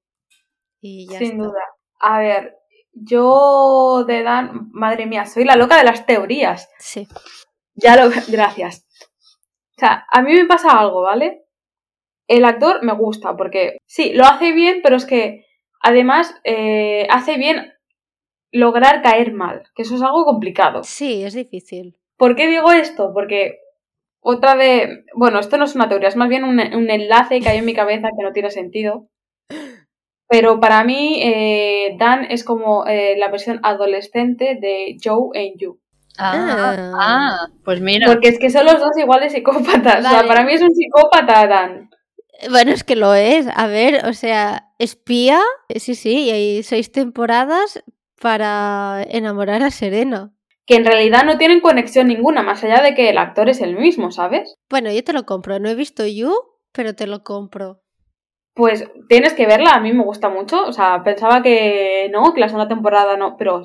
[0.81, 1.43] Y ya Sin está.
[1.45, 1.61] duda.
[2.01, 2.57] A ver,
[2.93, 6.69] yo de Dan, madre mía, soy la loca de las teorías.
[6.79, 7.07] Sí.
[7.75, 8.85] Ya lo, gracias.
[9.77, 11.45] O sea, a mí me pasa algo, ¿vale?
[12.27, 15.45] El actor me gusta porque sí, lo hace bien, pero es que
[15.81, 17.73] además eh, hace bien
[18.51, 20.83] lograr caer mal, que eso es algo complicado.
[20.83, 21.97] Sí, es difícil.
[22.17, 23.11] ¿Por qué digo esto?
[23.13, 23.59] Porque
[24.19, 25.05] otra de...
[25.15, 27.65] Bueno, esto no es una teoría, es más bien un, un enlace que hay en
[27.65, 29.09] mi cabeza que no tiene sentido.
[30.31, 35.77] Pero para mí, eh, Dan es como eh, la versión adolescente de Joe en You.
[36.17, 37.47] Ah, Ah.
[37.65, 38.07] pues mira.
[38.07, 40.05] Porque es que son los dos iguales psicópatas.
[40.05, 41.89] O sea, para mí es un psicópata, Dan.
[42.49, 43.47] Bueno, es que lo es.
[43.53, 45.39] A ver, o sea, espía,
[45.75, 47.83] sí, sí, y hay seis temporadas
[48.21, 50.31] para enamorar a Serena.
[50.65, 53.75] Que en realidad no tienen conexión ninguna, más allá de que el actor es el
[53.75, 54.55] mismo, ¿sabes?
[54.69, 55.59] Bueno, yo te lo compro.
[55.59, 56.33] No he visto You,
[56.71, 57.80] pero te lo compro.
[58.53, 60.65] Pues tienes que verla, a mí me gusta mucho.
[60.65, 63.63] O sea, pensaba que no, que la segunda temporada no, pero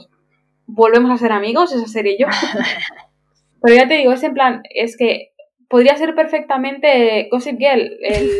[0.66, 2.27] volvemos a ser amigos, esa serie y yo.
[3.62, 5.33] pero ya te digo, es en plan, es que
[5.68, 8.31] podría ser perfectamente Gossip Girl, el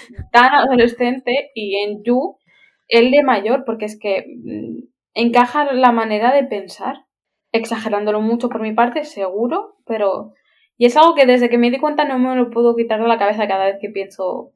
[0.32, 2.38] tan adolescente, y en You,
[2.88, 7.04] el de mayor, porque es que mm, encaja la manera de pensar,
[7.52, 10.32] exagerándolo mucho por mi parte, seguro, pero...
[10.78, 13.06] Y es algo que desde que me di cuenta no me lo puedo quitar de
[13.06, 14.52] la cabeza cada vez que pienso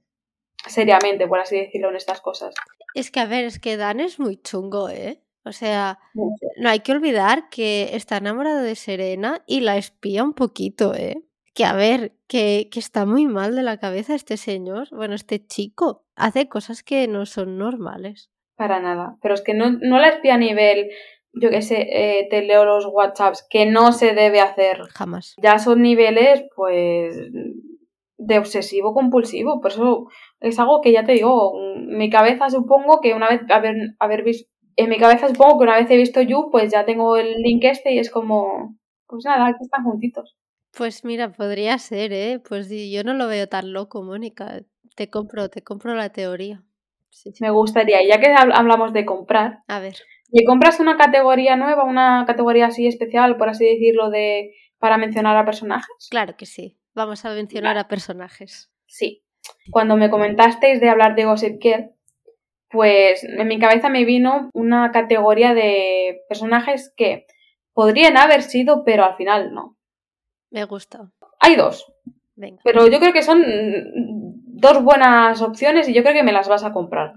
[0.66, 2.54] seriamente, por así decirlo, en estas cosas.
[2.94, 5.22] Es que, a ver, es que Dan es muy chungo, ¿eh?
[5.44, 10.34] O sea, no hay que olvidar que está enamorado de Serena y la espía un
[10.34, 11.22] poquito, ¿eh?
[11.54, 15.46] Que a ver, que, que está muy mal de la cabeza este señor, bueno, este
[15.46, 16.04] chico.
[16.16, 18.30] Hace cosas que no son normales.
[18.56, 19.18] Para nada.
[19.22, 20.90] Pero es que no, no la espía a nivel,
[21.32, 24.82] yo qué sé, eh, te leo los WhatsApps, que no se debe hacer.
[24.94, 25.36] Jamás.
[25.40, 27.16] Ya son niveles, pues,
[28.18, 29.60] de obsesivo compulsivo.
[29.60, 30.06] Por eso
[30.40, 34.50] es algo que ya te digo, mi cabeza supongo que una vez haber, haber visto,
[34.76, 37.64] en mi cabeza supongo que una vez he visto You, pues ya tengo el link
[37.64, 38.76] este y es como,
[39.06, 40.36] pues nada, aquí están juntitos.
[40.76, 42.38] Pues mira, podría ser, ¿eh?
[42.46, 44.60] Pues yo no lo veo tan loco, Mónica.
[44.94, 46.62] Te compro, te compro la teoría.
[47.10, 47.42] Sí, sí.
[47.42, 49.96] Me gustaría, ya que hab- hablamos de comprar, A ver.
[50.30, 55.34] y compras una categoría nueva, una categoría así especial, por así decirlo, de para mencionar
[55.38, 56.08] a personajes?
[56.10, 56.76] Claro que sí.
[56.96, 58.70] Vamos a mencionar a personajes.
[58.86, 59.22] Sí.
[59.70, 61.90] Cuando me comentasteis de hablar de Gossip Girl,
[62.70, 67.26] pues en mi cabeza me vino una categoría de personajes que
[67.74, 69.76] podrían haber sido, pero al final no.
[70.50, 71.12] Me gusta.
[71.38, 71.84] Hay dos.
[72.34, 72.62] Venga.
[72.64, 76.64] Pero yo creo que son dos buenas opciones y yo creo que me las vas
[76.64, 77.12] a comprar.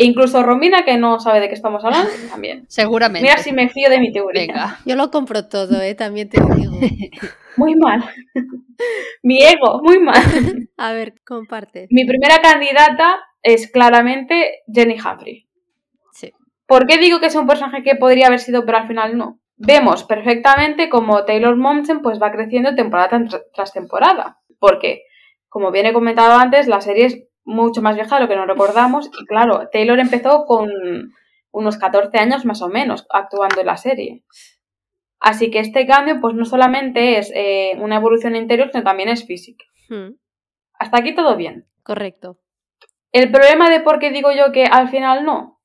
[0.00, 2.64] E incluso Romina, que no sabe de qué estamos hablando, también.
[2.68, 3.20] Seguramente.
[3.28, 4.40] Mira si me fío de mi teoría.
[4.46, 4.78] Venga.
[4.86, 5.94] Yo lo compro todo, ¿eh?
[5.94, 6.72] También te digo.
[7.58, 8.02] Muy mal.
[9.22, 10.22] mi ego, muy mal.
[10.78, 11.86] A ver, comparte.
[11.90, 15.46] Mi primera candidata es claramente Jenny Humphrey.
[16.12, 16.32] Sí.
[16.66, 19.40] ¿Por qué digo que es un personaje que podría haber sido, pero al final no?
[19.56, 24.38] Vemos perfectamente cómo Taylor Momsen pues va creciendo temporada tras- tras temporada.
[24.58, 25.02] Porque,
[25.50, 28.46] como bien he comentado antes, la serie es mucho más vieja de lo que nos
[28.46, 29.10] recordamos.
[29.20, 30.70] Y claro, Taylor empezó con
[31.52, 34.22] unos 14 años más o menos actuando en la serie.
[35.18, 39.26] Así que este cambio, pues no solamente es eh, una evolución interior, sino también es
[39.26, 39.64] física.
[39.88, 40.12] Hmm,
[40.78, 41.66] Hasta aquí todo bien.
[41.82, 42.38] correcto.
[43.12, 45.60] El problema de por qué digo yo que al final no,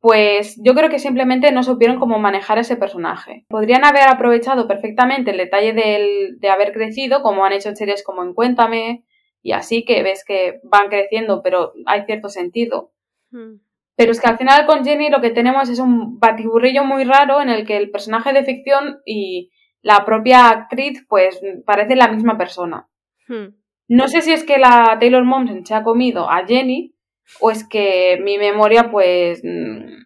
[0.00, 3.46] pues yo creo que simplemente no supieron cómo manejar ese personaje.
[3.48, 8.04] Podrían haber aprovechado perfectamente el detalle del- de haber crecido, como han hecho en series
[8.04, 9.04] como en Cuéntame,
[9.42, 12.92] y así que ves que van creciendo, pero hay cierto sentido.
[13.30, 13.56] Hmm,
[13.96, 17.40] Pero es que al final con Jenny lo que tenemos es un batiburrillo muy raro
[17.40, 19.50] en el que el personaje de ficción y
[19.82, 22.88] la propia actriz pues parecen la misma persona.
[23.28, 23.48] hmm.
[23.88, 26.94] No sé si es que la Taylor Momsen se ha comido a Jenny
[27.40, 30.02] o es que mi memoria pues mm,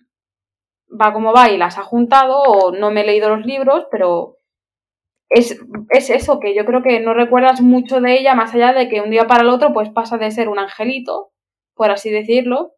[1.00, 4.35] va como va y las ha juntado o no me he leído los libros, pero
[5.28, 5.60] es,
[5.90, 9.00] es eso, que yo creo que no recuerdas mucho de ella más allá de que
[9.00, 11.32] un día para el otro pues pasa de ser un angelito,
[11.74, 12.74] por así decirlo,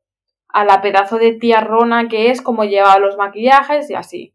[0.49, 4.35] a la pedazo de tía Rona que es como lleva los maquillajes y así.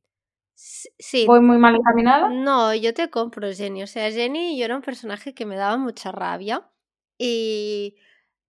[0.55, 1.25] Sí.
[1.25, 2.29] ¿Voy muy mal encaminada?
[2.29, 3.83] No, yo te compro Jenny.
[3.83, 6.69] O sea, Jenny yo era un personaje que me daba mucha rabia.
[7.17, 7.95] Y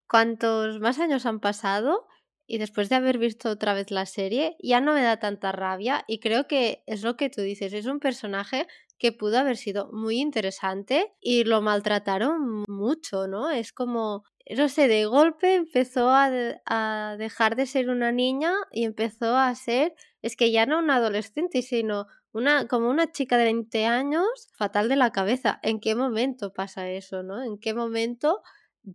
[0.09, 2.07] cuantos más años han pasado,
[2.46, 6.04] y después de haber visto otra vez la serie, ya no me da tanta rabia.
[6.07, 8.66] Y creo que es lo que tú dices, es un personaje
[8.98, 13.50] que pudo haber sido muy interesante y lo maltrataron mucho, ¿no?
[13.50, 14.24] Es como,
[14.57, 16.30] no sé, de golpe empezó a,
[16.66, 20.96] a dejar de ser una niña y empezó a ser, es que ya no una
[20.96, 24.26] adolescente, sino una, como una chica de 20 años,
[24.57, 25.61] fatal de la cabeza.
[25.62, 27.42] ¿En qué momento pasa eso, no?
[27.42, 28.42] ¿En qué momento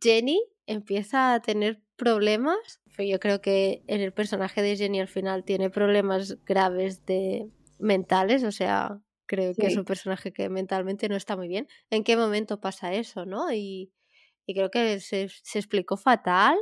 [0.01, 2.81] Jenny empieza a tener problemas?
[2.97, 8.43] Yo creo que en el personaje de Jenny al final tiene problemas graves de mentales,
[8.43, 9.79] o sea, creo que es Sí.
[9.79, 11.67] un personaje que mentalmente no está muy bien.
[11.91, 13.51] ¿En qué momento pasa eso, no?
[13.53, 13.93] Y,
[14.47, 16.57] y creo que se, se explicó fatal.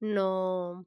[0.00, 0.86] No,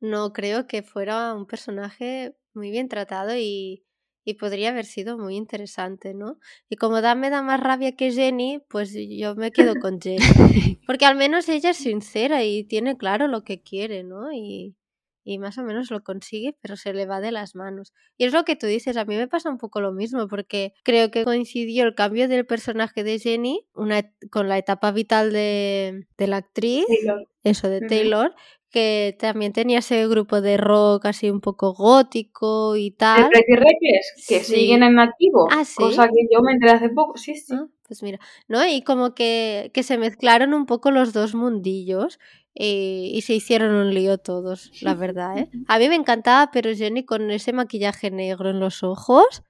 [0.00, 3.84] no creo que fuera un personaje muy bien tratado y,
[4.24, 6.38] y podría haber sido muy interesante, ¿no?
[6.68, 10.18] Y como da, me da más rabia que Jenny, pues yo me quedo con Jenny.
[10.86, 14.32] Porque al menos ella es sincera y tiene claro lo que quiere, ¿no?
[14.32, 14.76] Y,
[15.24, 17.92] y más o menos lo consigue, pero se le va de las manos.
[18.16, 20.74] Y es lo que tú dices, a mí me pasa un poco lo mismo, porque
[20.84, 26.06] creo que coincidió el cambio del personaje de Jenny una, con la etapa vital de,
[26.16, 27.28] de la actriz Taylor.
[27.42, 27.80] eso de.
[27.80, 28.34] Taylor,
[28.74, 33.28] que también tenía ese grupo de rock así un poco gótico y De tal.
[33.30, 34.56] Pretty Reckless, que Sí.
[34.56, 35.46] siguen en activo.
[35.52, 35.76] Ah, ¿sí?
[35.76, 37.16] Cosa que yo me enteré hace poco.
[37.16, 37.54] Sí, sí.
[37.54, 38.66] Ah, pues mira, ¿no?
[38.66, 42.18] Y como que, que se mezclaron un poco los dos mundillos
[42.52, 45.48] y, y se hicieron un lío todos, la verdad, ¿eh?
[45.68, 49.44] A mí me encantaba, pero Jenny con ese maquillaje negro en los ojos,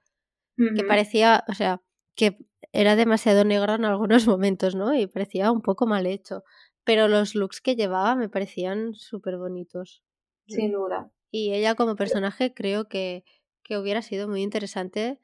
[0.57, 0.87] que Ujú.
[0.87, 1.81] parecía, o sea,
[2.15, 2.37] que
[2.73, 4.93] era demasiado negro en algunos momentos, ¿no?
[4.93, 6.43] Y parecía un poco mal hecho.
[6.85, 10.03] Pero los looks que llevaba me parecían súper bonitos.
[10.47, 11.09] Sin duda.
[11.31, 13.23] Y ella como personaje creo que,
[13.63, 15.19] que hubiera sido muy interesante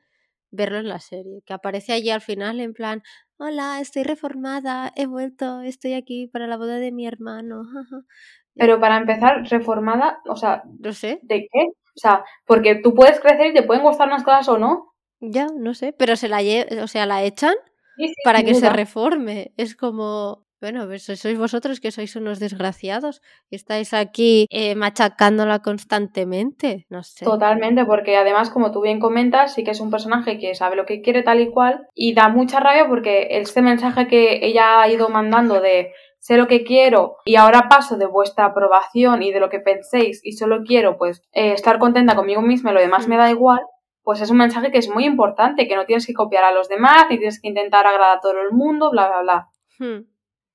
[0.50, 1.42] verlo en la serie.
[1.46, 3.04] Que aparece allí al final en plan,
[3.38, 7.64] hola, estoy reformada, he vuelto, estoy aquí para la boda de mi hermano.
[8.56, 11.60] Pero para empezar, reformada, o sea, No sé, ¿de qué?
[11.70, 14.94] O sea, porque tú puedes crecer y te pueden gustar unas cosas o no.
[15.22, 17.54] ya, no sé, pero se la lle- o sea, la echan
[17.98, 19.54] Sí, sí, para que se reforme.
[19.58, 25.60] Es como, bueno, pues sois vosotros que sois unos desgraciados y estáis aquí eh, machacándola
[25.60, 26.86] constantemente.
[26.90, 27.26] No sé.
[27.26, 30.86] Totalmente, porque además, como tú bien comentas, sí que es un personaje que sabe lo
[30.86, 34.88] que quiere tal y cual y da mucha rabia porque este mensaje que ella ha
[34.88, 39.40] ido mandando de sé lo que quiero y ahora paso de vuestra aprobación y de
[39.40, 43.08] lo que penséis y solo quiero pues eh, estar contenta conmigo misma y lo demás
[43.08, 43.62] me da igual,
[44.04, 46.70] pues es un mensaje que es muy importante, que no tienes que copiar a los
[46.70, 49.48] demás, ni tienes que intentar agradar a todo el mundo, bla, bla, bla.
[49.80, 50.06] Hmm,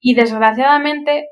[0.00, 1.28] Y desgraciadamente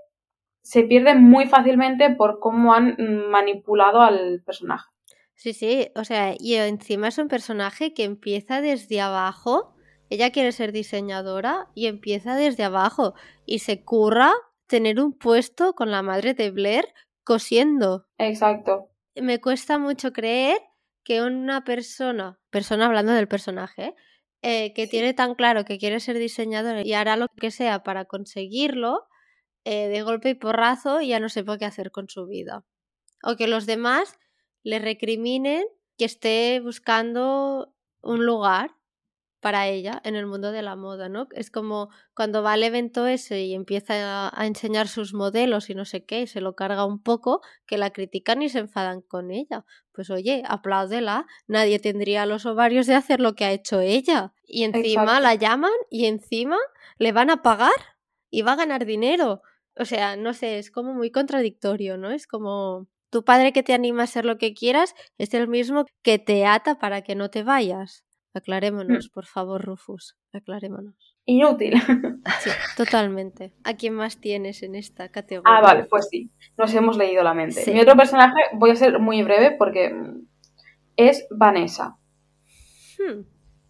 [0.62, 4.86] se pierde muy fácilmente por cómo han mm, manipulado al personaje.
[5.34, 9.74] Sí, sí, o sea, y encima es un personaje que empieza desde abajo.
[10.08, 14.32] Ella quiere ser diseñadora y empieza desde abajo y se curra
[14.66, 16.86] tener un puesto con la madre de Blair
[17.24, 18.06] cosiendo.
[18.18, 18.90] Exacto.
[19.16, 20.58] Me cuesta mucho creer
[21.04, 23.94] que una persona, persona hablando del personaje, eh,
[24.44, 29.06] que tiene tan claro que quiere ser diseñadora y hará lo que sea para conseguirlo,
[29.64, 32.64] eh, de golpe y porrazo ya no sepa qué hacer con su vida.
[33.22, 34.18] O que los demás
[34.62, 35.64] le recriminen
[35.96, 38.76] que esté buscando un lugar
[39.44, 41.28] para ella en el mundo de la moda, ¿no?
[41.32, 45.84] Es como cuando va al evento ese y empieza a, enseñar sus modelos y no
[45.84, 49.30] sé qué, y se lo carga un poco, que la critican y se enfadan con
[49.30, 49.66] ella.
[49.92, 54.32] Pues oye, apláudela, nadie tendría los ovarios de hacer lo que ha hecho ella.
[54.46, 56.56] Y encima la llaman y encima
[56.96, 57.98] le van a pagar
[58.30, 59.42] y va a ganar dinero.
[59.76, 62.12] O sea, no sé, es como muy contradictorio, ¿no?
[62.12, 65.84] Es como tu padre que te anima a hacer lo que quieras es el mismo
[66.02, 68.04] que te ata para que no te vayas.
[68.34, 69.14] Aclarémonos, mm.
[69.14, 70.16] por favor, Rufus.
[70.32, 71.16] Aclarémonos.
[71.24, 71.74] Inútil.
[72.40, 73.52] Sí, totalmente.
[73.64, 75.58] ¿A quién más tienes en esta categoría?
[75.58, 76.30] Ah, vale, pues sí.
[76.56, 77.70] Nos hemos leído la mente.
[77.72, 79.94] Mi otro personaje, voy a ser muy breve porque
[80.96, 81.98] es Vanessa.
[82.98, 83.22] Hmm.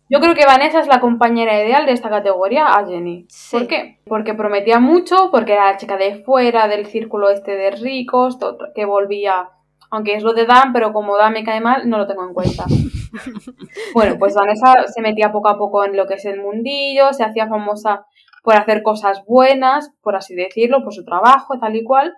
[0.09, 3.27] Yo creo que Vanessa es la compañera ideal de esta categoría a Jenny.
[3.51, 4.01] ¿Por qué?
[4.05, 8.39] Porque prometía mucho, porque era la chica de fuera del círculo este de ricos,
[8.75, 9.49] que volvía,
[9.95, 12.34] aunque es lo de Dan, pero como Dan me cae mal, no lo tengo en
[12.34, 12.64] cuenta.
[13.95, 17.22] bueno, pues Vanessa se metía poco a poco en lo que es el mundillo, se
[17.22, 18.05] hacía famosa
[18.42, 22.12] por hacer cosas buenas, por así decirlo, por su trabajo, tal y cual.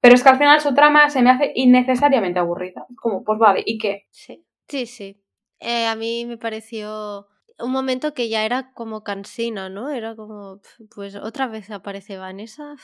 [0.00, 2.86] Pero es que al final su trama se me hace innecesariamente aburrida.
[2.94, 4.06] Como, pues vale, ¿y qué?
[4.10, 5.20] Sí, sí, sí.
[5.58, 7.26] Eh, a mí me pareció
[7.58, 9.90] un momento que ya era como cansina, ¿no?
[9.90, 10.60] Era como,
[10.94, 12.76] pues otra vez aparece Vanessa.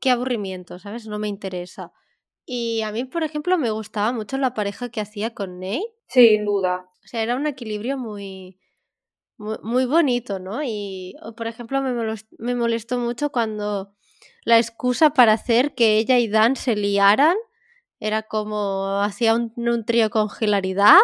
[0.00, 1.08] Qué aburrimiento, ¿sabes?
[1.08, 1.92] No me interesa.
[2.52, 5.84] Y a mí, por ejemplo, me gustaba mucho la pareja que hacía con Nate.
[6.08, 6.90] Sin duda.
[7.04, 8.58] O sea, era un equilibrio muy,
[9.38, 10.60] muy, bonito, ¿no?
[10.64, 13.94] Y, por ejemplo, me molestó, me molestó mucho cuando
[14.42, 17.36] la excusa para hacer que ella y Dan se liaran
[18.00, 20.98] era como hacía un, un trío con hilaridad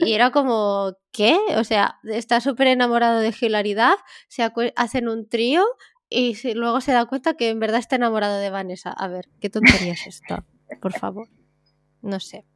[0.00, 1.38] y era como, ¿qué?
[1.56, 3.94] O sea, está súper enamorado de hilaridad,
[4.26, 5.64] se hacen un trío
[6.08, 8.90] y luego se da cuenta que en verdad está enamorado de Vanessa.
[8.90, 10.44] A ver, ¿qué tontería es esta?
[10.80, 11.28] Por favor.
[12.02, 12.46] No sé.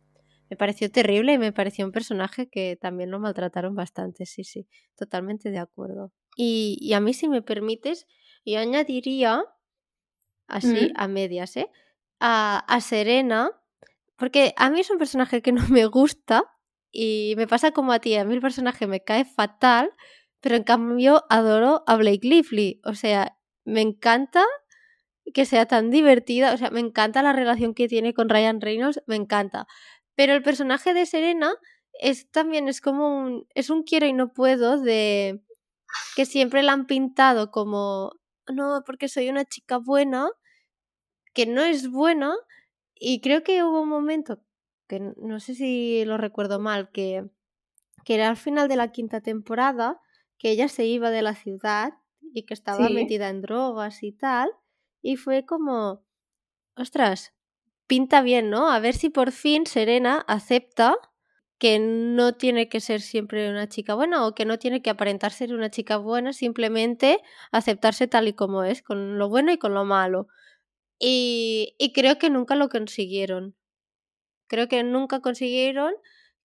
[0.51, 4.67] Me pareció terrible y me pareció un personaje que también lo maltrataron bastante, sí, sí,
[4.97, 6.13] totalmente de acuerdo.
[6.37, 8.07] Y, a mí, si me permites,
[8.45, 9.45] yo añadiría,
[10.47, 11.69] así, a medias, ¿eh?
[12.21, 13.51] A, a Serena,
[14.17, 16.45] porque a mí es un personaje que no me gusta
[16.91, 19.93] y me pasa como a ti, a mí el personaje me cae fatal,
[20.41, 24.45] pero en cambio adoro a Blake Lively, o sea, me encanta
[25.33, 29.03] que sea tan divertida, o sea, me encanta la relación que tiene con Ryan Reynolds,
[29.07, 29.67] me encanta.
[30.15, 31.55] Pero el personaje de Serena
[32.01, 35.43] es también es como un es un quiero y no puedo de
[36.17, 38.13] que siempre la han pintado como
[38.51, 40.31] no, porque soy una chica buena,
[41.35, 42.35] que no es buena
[42.95, 44.41] y creo que hubo un momento
[44.89, 47.25] que no sé si lo recuerdo mal que
[48.05, 50.01] que era al final de la quinta temporada
[50.39, 51.93] que ella se iba de la ciudad
[52.33, 54.51] y que estaba metida en drogas y tal
[55.09, 56.05] y fue como,
[56.77, 57.33] ostras,
[57.87, 58.71] pinta bien, ¿no?
[58.71, 60.99] A ver si por fin Serena acepta
[61.59, 65.33] que no tiene que ser siempre una chica buena o que no tiene que aparentar
[65.33, 69.73] ser una chica buena, simplemente aceptarse tal y como es, con lo bueno y con
[69.73, 70.29] lo malo.
[70.99, 73.57] Y, y creo que nunca lo consiguieron.
[74.47, 75.95] Creo que nunca consiguieron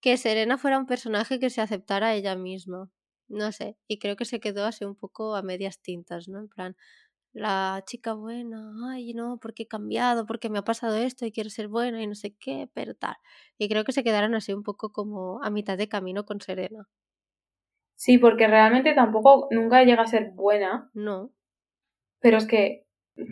[0.00, 2.92] que Serena fuera un personaje que se aceptara a ella misma.
[3.26, 6.38] No sé, y creo que se quedó así un poco a medias tintas, ¿no?
[6.38, 6.76] En plan,
[7.32, 11.50] la chica buena, ay, no, porque he cambiado, porque me ha pasado esto y quiero
[11.50, 13.16] ser buena y no sé qué, pero tal.
[13.58, 16.88] Y creo que se quedaron así un poco como a mitad de camino con Serena.
[17.96, 20.90] Sí, porque realmente tampoco nunca llega a ser buena.
[20.92, 21.30] No.
[22.20, 22.84] Pero es que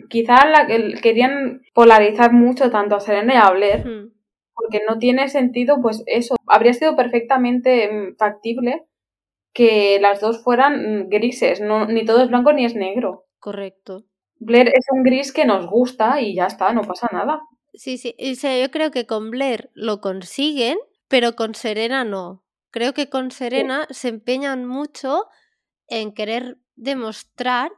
[0.09, 0.67] quizás la,
[1.01, 4.11] querían polarizar mucho tanto a Serena y a Blair,
[4.53, 6.35] porque no tiene sentido, pues eso.
[6.47, 8.85] Habría sido perfectamente mm, factible
[9.53, 13.25] que las dos fueran mm, grises, no, ni todo es blanco ni es negro.
[13.41, 14.05] Correcto.
[14.39, 17.41] Blair es un gris que nos gusta y ya está, no pasa nada.
[17.73, 20.77] Sí, sí, yo creo que con Blair lo consiguen,
[21.07, 22.43] pero con Serena no.
[22.69, 25.25] Creo que con Serena se empeñan mucho
[25.87, 27.71] en querer demostrar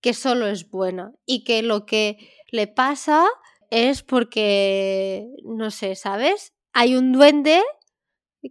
[0.00, 2.18] que solo es buena y que lo que
[2.50, 3.26] le pasa
[3.70, 6.54] es porque, no sé, ¿sabes?
[6.72, 7.62] Hay un duende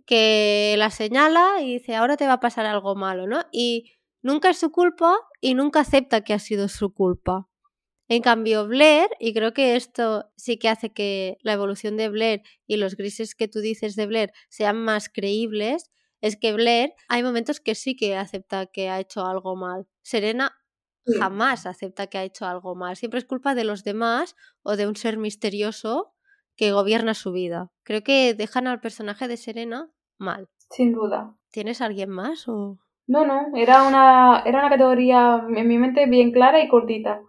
[0.06, 3.46] que la señala y dice, ahora te va a pasar algo malo, ¿no?
[3.52, 3.92] Y
[4.24, 7.48] nunca es su culpa y nunca acepta que ha sido su culpa.
[8.10, 12.42] En cambio, Blair, y creo que esto sí que hace que la evolución de Blair
[12.68, 17.24] y los grises que tú dices de Blair sean más creíbles, es que Blair hay
[17.24, 19.88] momentos que sí que acepta que ha hecho algo mal.
[20.02, 20.54] Serena
[21.20, 22.96] jamás acepta que ha hecho algo mal.
[22.96, 26.14] Siempre es culpa de los demás o de un ser misterioso
[26.56, 27.72] que gobierna su vida.
[27.84, 30.50] Creo que dejan al personaje de Serena mal.
[30.70, 31.38] Sin duda.
[31.52, 32.80] ¿Tienes alguien más o...?
[33.06, 37.22] No, no, era una, era una categoría en mi mente bien clara y cortita.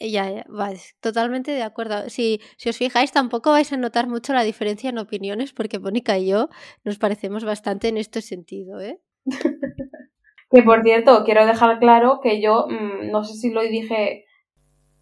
[0.00, 2.08] Ya, ya, vais, totalmente de acuerdo.
[2.08, 6.18] Si, si os fijáis, tampoco vais a notar mucho la diferencia en opiniones, porque Mónica
[6.18, 6.48] y yo
[6.84, 8.98] nos parecemos bastante en este sentido, ¿eh?
[10.50, 14.24] que por cierto, quiero dejar claro que yo, mm, no sé si lo dije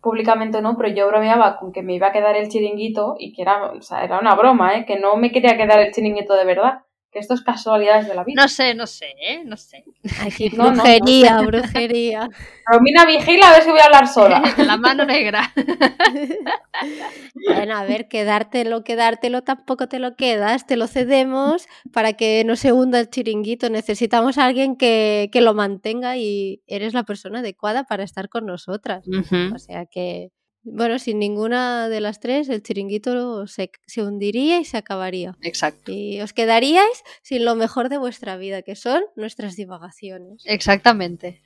[0.02, 3.32] públicamente o no, pero yo bromeaba con que me iba a quedar el chiringuito y
[3.32, 4.84] que era, o sea, era una broma, ¿eh?
[4.84, 6.82] Que no me quería quedar el chiringuito de verdad
[7.18, 8.42] esto es casualidades de la vida.
[8.42, 9.42] No sé, no sé, ¿eh?
[9.44, 9.84] No sé.
[10.52, 12.28] brujería, brujería.
[12.66, 14.42] Romina vigila a ver si voy a hablar sola.
[14.58, 15.52] la mano negra.
[17.48, 22.56] bueno, a ver, quedártelo, quedártelo tampoco te lo quedas, te lo cedemos para que no
[22.56, 23.70] se hunda el chiringuito.
[23.70, 28.46] Necesitamos a alguien que, que lo mantenga y eres la persona adecuada para estar con
[28.46, 29.04] nosotras.
[29.54, 30.30] O sea que
[30.72, 35.36] bueno, sin ninguna de las tres, el chiringuito se, se, hundiría y se acabaría.
[35.42, 35.92] Exacto.
[35.92, 40.42] Y os quedaríais sin lo mejor de vuestra vida, que son nuestras divagaciones.
[40.46, 41.42] Exactamente.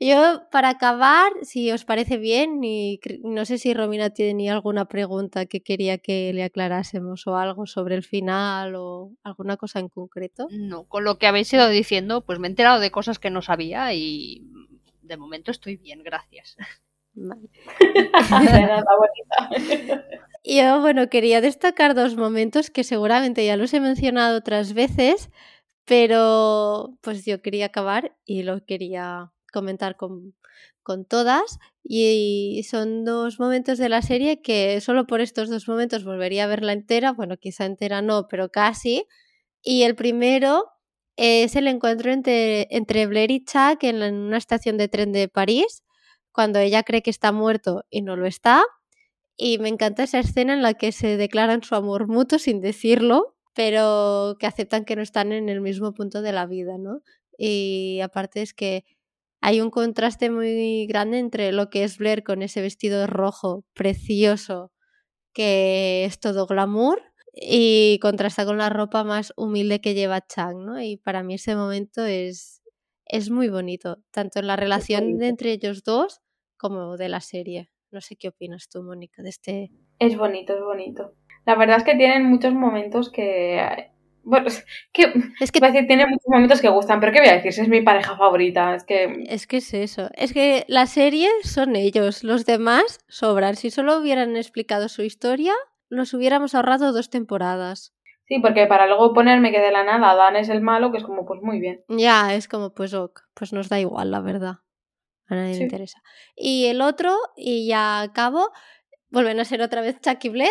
[0.00, 5.46] Yo, para acabar, si os parece bien, y no sé si Romina tiene alguna pregunta
[5.46, 10.48] que quería que le aclarásemos o algo sobre el final o alguna cosa en concreto.
[10.50, 13.40] No, con lo que habéis ido diciendo, pues me he enterado de cosas que no
[13.40, 14.42] sabía y
[15.00, 16.56] de momento estoy bien, gracias.
[20.44, 25.30] Yo, bueno, quería destacar dos momentos que seguramente ya los he mencionado otras veces,
[25.86, 30.34] pero pues yo quería acabar y lo quería comentar con,
[30.82, 31.58] con todas.
[31.82, 36.48] Y son dos momentos de la serie que solo por estos dos momentos volvería a
[36.48, 37.12] verla entera.
[37.12, 39.06] Bueno, quizá entera no, pero casi.
[39.62, 40.66] Y el primero
[41.16, 45.83] es el encuentro entre, entre Blair y Chuck en una estación de tren de París
[46.34, 48.64] cuando ella cree que está muerto y no lo está.
[49.36, 53.36] Y me encanta esa escena en la que se declaran su amor mutuo sin decirlo,
[53.54, 57.02] pero que aceptan que no están en el mismo punto de la vida, ¿no?
[57.38, 58.84] Y aparte es que
[59.40, 64.72] hay un contraste muy grande entre lo que es Blair con ese vestido rojo precioso,
[65.34, 70.80] que es todo glamour, y contrasta con la ropa más humilde que lleva Chang, ¿no?
[70.82, 72.62] Y para mí ese momento es,
[73.06, 76.20] es muy bonito, tanto en la relación entre ellos dos
[76.64, 77.68] como de la serie.
[77.90, 79.70] No sé qué opinas tú, Mónica, de este.
[79.98, 81.12] Es bonito, es bonito.
[81.44, 83.90] La verdad es que tienen muchos momentos que.
[84.22, 84.46] Bueno,
[84.94, 87.50] que, es que decir, tiene muchos momentos que gustan, pero ¿qué voy a decir?
[87.50, 88.74] es mi pareja favorita.
[88.74, 89.26] Es que.
[89.28, 90.08] Es que es eso.
[90.14, 92.24] Es que la serie son ellos.
[92.24, 93.56] Los demás sobran.
[93.56, 95.52] Si solo hubieran explicado su historia,
[95.90, 97.92] nos hubiéramos ahorrado dos temporadas.
[98.26, 101.04] Sí, porque para luego ponerme que de la nada Dan es el malo, que es
[101.04, 101.84] como, pues muy bien.
[101.88, 104.63] Ya, es como, pues ok, pues nos da igual, la verdad.
[105.28, 106.02] A nadie le interesa.
[106.36, 108.50] Y el otro, y ya acabo,
[109.08, 110.50] vuelven a ser otra vez Chuck y Blair.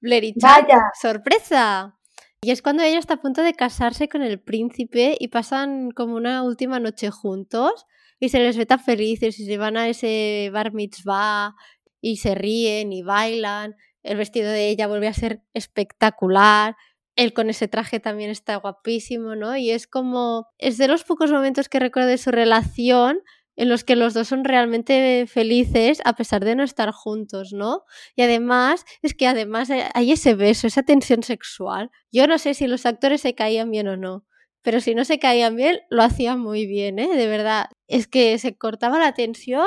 [0.00, 0.42] Blair y Chuck.
[0.42, 0.80] ¡Vaya!
[1.00, 1.98] ¡Sorpresa!
[2.40, 6.14] Y es cuando ella está a punto de casarse con el príncipe y pasan como
[6.14, 7.86] una última noche juntos
[8.20, 11.54] y se les ve tan felices y se van a ese bar mitzvah
[12.00, 13.74] y se ríen y bailan.
[14.04, 16.76] El vestido de ella vuelve a ser espectacular.
[17.16, 19.56] Él con ese traje también está guapísimo, ¿no?
[19.56, 23.20] Y es como, es de los pocos momentos que recuerdo de su relación
[23.58, 27.82] en los que los dos son realmente felices a pesar de no estar juntos, ¿no?
[28.14, 31.90] Y además, es que además hay ese beso, esa tensión sexual.
[32.12, 34.24] Yo no sé si los actores se caían bien o no,
[34.62, 37.16] pero si no se caían bien, lo hacían muy bien, ¿eh?
[37.16, 37.66] De verdad.
[37.88, 39.66] Es que se cortaba la tensión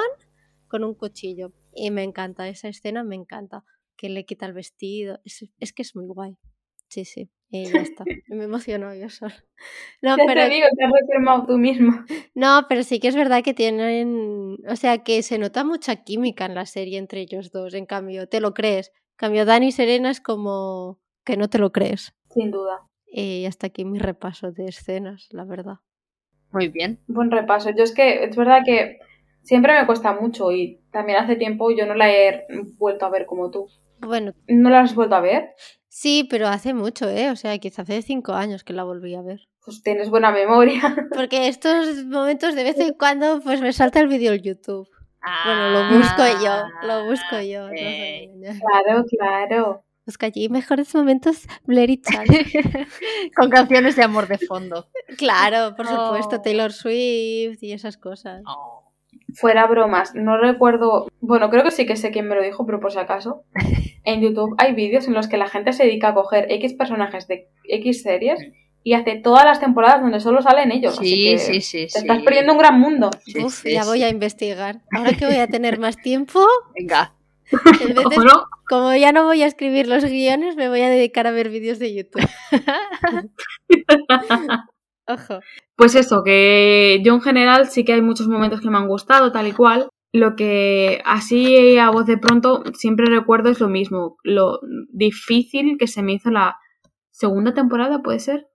[0.70, 1.52] con un cuchillo.
[1.74, 3.66] Y me encanta esa escena, me encanta.
[3.98, 5.20] Que le quita el vestido.
[5.26, 6.38] Es, es que es muy guay.
[6.88, 7.30] Sí, sí.
[7.52, 8.06] Y ya está.
[8.30, 9.34] Me emocionó yo solo.
[10.02, 10.41] No, pero...
[10.41, 12.04] te digo, te has reafirmado tú mismo.
[12.34, 14.58] No, pero sí que es verdad que tienen.
[14.68, 17.74] O sea, que se nota mucha química en la serie entre ellos dos.
[17.74, 18.91] En cambio, te lo crees.
[18.95, 22.16] En cambio, Dani y Serena es como que no te lo crees.
[22.30, 22.88] Sin duda.
[23.06, 25.80] Y hasta aquí mi repaso de escenas, la verdad.
[26.52, 26.99] Muy bien.
[27.08, 27.70] Buen repaso.
[27.72, 28.99] Yo es que es verdad que
[29.43, 32.45] siempre me cuesta mucho y también hace tiempo yo no la he
[32.78, 33.68] vuelto a ver como tú.
[34.02, 34.34] Bueno.
[34.47, 35.49] ¿No la has vuelto a ver?
[35.88, 37.32] Sí, pero hace mucho, ¿eh?
[37.32, 39.41] O sea, quizá hace cinco años que la volví a ver.
[39.64, 40.82] Pues tienes buena memoria.
[41.14, 44.89] Porque estos momentos de vez en cuando pues me salta el vídeo en YouTube.
[45.45, 47.70] bueno, lo busco yo, lo busco yo.
[47.70, 49.84] claro, claro.
[50.06, 52.02] Busca allí mejores momentos Blair y
[53.36, 54.88] Con canciones de amor de fondo.
[55.18, 56.41] Claro, por supuesto, oh.
[56.41, 58.41] Taylor Swift y esas cosas.
[58.45, 58.91] Oh.
[59.36, 62.79] Fuera bromas, no recuerdo, bueno, creo que sí que sé quién me lo dijo, pero
[62.79, 63.43] por si acaso,
[64.03, 67.27] en YouTube hay vídeos en los que la gente se dedica a coger X personajes
[67.27, 68.39] de X series
[68.84, 70.97] y hace todas las temporadas donde solo salen ellos.
[70.97, 71.77] así Sí, que sí, sí.
[71.84, 71.97] Te sí.
[71.99, 73.11] estás perdiendo un gran mundo.
[73.25, 73.89] Sí, Uf, sí, ya sí.
[73.89, 74.82] voy a investigar.
[74.91, 76.43] Ahora que voy a tener más tiempo,
[76.75, 77.13] Venga.
[77.51, 78.43] en vez de- Ojo, ¿no?
[78.67, 81.77] como ya no voy a escribir los guiones, me voy a dedicar a ver vídeos
[81.77, 82.27] de YouTube.
[85.14, 85.39] Ojo.
[85.76, 89.32] Pues eso, que yo en general sí que hay muchos momentos que me han gustado,
[89.32, 89.89] tal y cual.
[90.14, 94.59] Lo que así a voz de pronto siempre recuerdo es lo mismo, lo
[94.91, 96.57] difícil que se me hizo la
[97.12, 98.47] segunda temporada, ¿puede ser?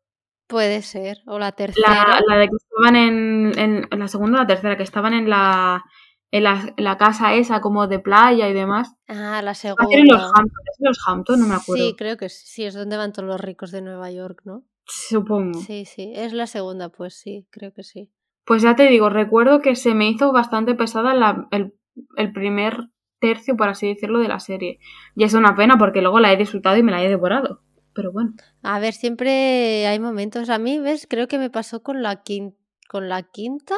[0.49, 1.19] Puede ser.
[1.27, 1.89] O la tercera.
[1.89, 5.13] La, la de que estaban en, en- en la segunda o la tercera, que estaban
[5.15, 5.83] en la,
[6.31, 8.95] en la, casa esa como de playa y demás.
[9.09, 10.27] Ah, la Va a ser en los segunda.
[10.37, 11.39] Hamptons, ¿es en los Hamptons?
[11.41, 11.85] No me acuerdo.
[11.85, 12.29] Sí, creo que.
[12.29, 14.63] Sí, es donde van todos los ricos de Nueva York, ¿no?
[14.87, 15.61] Supongo.
[15.61, 16.13] Sí, sí.
[16.15, 18.11] Es la segunda, pues sí, creo que sí.
[18.45, 21.75] Pues ya te digo, recuerdo que se me hizo bastante pesada la- el,
[22.17, 24.79] el primer tercio, por así decirlo, de la serie.
[25.17, 27.63] Y es una pena porque luego la he disfrutado y me la he devorado.
[27.93, 28.35] Pero bueno.
[28.63, 30.51] A ver, siempre hay momentos.
[30.51, 31.07] A mí, ¿ves?
[31.09, 32.57] Creo que me pasó con la quinta.
[32.89, 33.75] Con la quinta.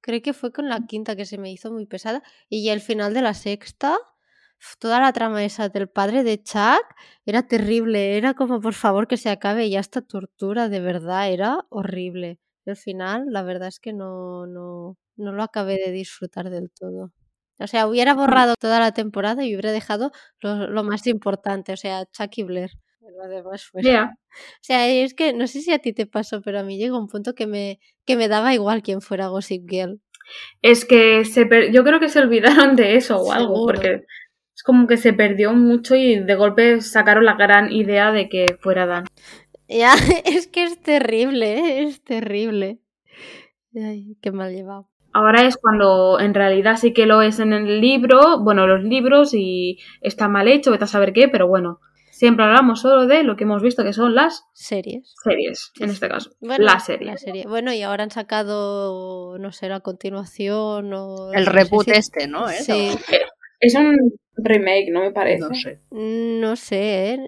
[0.00, 2.22] Creo que fue con la quinta que se me hizo muy pesada.
[2.48, 3.96] Y ya el final de la sexta.
[4.78, 6.84] Toda la trama esa del padre de Chuck
[7.26, 8.16] era terrible.
[8.16, 11.30] Era como, por favor, que se acabe ya esta tortura, de verdad.
[11.30, 12.38] Era horrible.
[12.66, 16.70] Y al final, la verdad es que no, no, no lo acabé de disfrutar del
[16.70, 17.12] todo.
[17.60, 21.76] O sea, hubiera borrado toda la temporada y hubiera dejado lo, lo más importante, o
[21.76, 22.70] sea, Chuck y Blair.
[23.00, 23.82] Lo demás fue.
[23.82, 24.14] Ya.
[24.34, 26.98] O sea, es que no sé si a ti te pasó, pero a mí llegó
[26.98, 30.00] un punto que me, que me daba igual quién fuera Gossip Girl.
[30.62, 34.04] Es que se per- yo creo que se olvidaron de eso o algo, porque
[34.54, 38.56] es como que se perdió mucho y de golpe sacaron la gran idea de que
[38.60, 39.04] fuera Dan.
[39.68, 39.94] Ya,
[40.24, 41.82] es que es terrible, ¿eh?
[41.84, 42.78] es terrible.
[43.74, 44.88] Ay, qué mal llevado.
[45.12, 49.32] Ahora es cuando en realidad sí que lo es en el libro, bueno, los libros
[49.32, 51.78] y está mal hecho, vete a saber qué, pero bueno,
[52.10, 55.14] siempre hablamos solo de lo que hemos visto que son las Series.
[55.22, 56.30] series, Sí, en este caso.
[56.40, 57.06] Bueno, la serie.
[57.06, 57.44] La serie.
[57.46, 61.32] Bueno, y ahora han sacado, no sé, la continuación o...
[61.32, 62.50] El no reboot si- este, ¿no?
[62.50, 62.54] ¿Eh?
[62.60, 62.90] Sí,
[63.64, 63.96] Es un
[64.36, 65.40] remake, no me parece.
[65.48, 65.80] No sé.
[65.90, 67.26] no sé, ¿eh?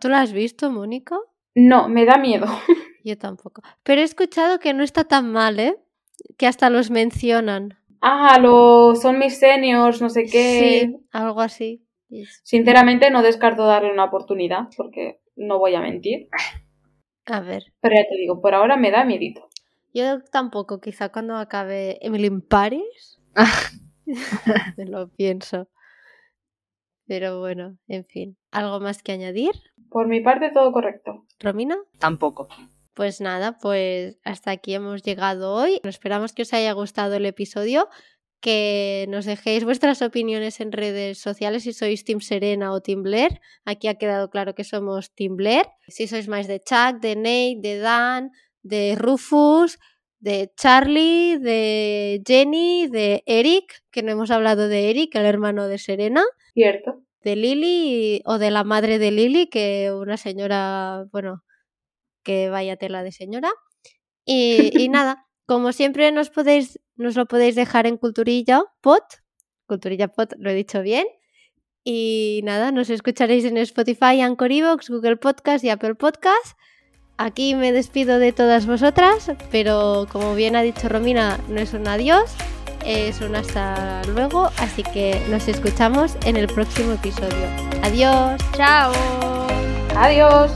[0.00, 1.16] ¿Tú la has visto, Mónica?
[1.54, 2.46] No, me da miedo.
[3.04, 3.62] Yo tampoco.
[3.82, 5.76] Pero he escuchado que no está tan mal, ¿eh?
[6.36, 7.78] Que hasta los mencionan.
[8.02, 10.80] Ah, los son mis seniors, no sé qué.
[10.90, 11.86] Sí, algo así.
[12.42, 16.28] Sinceramente no descarto darle una oportunidad porque no voy a mentir.
[17.26, 19.48] A ver, Pero ya te digo, por ahora me da miedito.
[19.94, 23.20] yo tampoco, quizá cuando acabe Emily in Paris,
[24.76, 25.68] lo pienso.
[27.06, 28.36] Pero bueno, en fin.
[28.52, 29.52] ¿Algo más que añadir?
[29.90, 31.26] Por mi parte todo correcto.
[31.40, 31.76] Romina?
[31.98, 32.48] Tampoco.
[32.94, 35.80] Pues nada, pues hasta aquí hemos llegado hoy.
[35.84, 37.88] Esperamos que os haya gustado el episodio,
[38.40, 43.40] que nos dejéis vuestras opiniones en redes sociales si sois Team Serena o Team Blair.
[43.64, 45.66] Aquí ha quedado claro que somos Team Blair.
[45.88, 48.30] Si sois más de Chuck, de Nate, de Dan,
[48.62, 49.78] de Rufus,
[50.20, 55.78] de Charlie, de Jenny, de Eric, que no hemos hablado de Eric, el hermano de
[55.78, 56.22] Serena
[56.54, 57.02] ¿Cierto?
[57.22, 61.42] de Lily o de la madre de Lily, que una señora, bueno,
[62.22, 63.50] que vaya tela de señora.
[64.24, 69.04] Y, y nada, como siempre nos podéis, nos lo podéis dejar en Culturilla Pot,
[69.66, 71.06] Culturilla Pot, lo he dicho bien.
[71.82, 76.56] Y nada, nos escucharéis en Spotify, Anchor Evox, Google Podcast y Apple Podcast.
[77.20, 81.86] Aquí me despido de todas vosotras, pero como bien ha dicho Romina, no es un
[81.86, 82.30] adiós,
[82.86, 87.46] es un hasta luego, así que nos escuchamos en el próximo episodio.
[87.82, 88.40] Adiós.
[88.56, 88.92] Chao.
[89.94, 90.50] Adiós.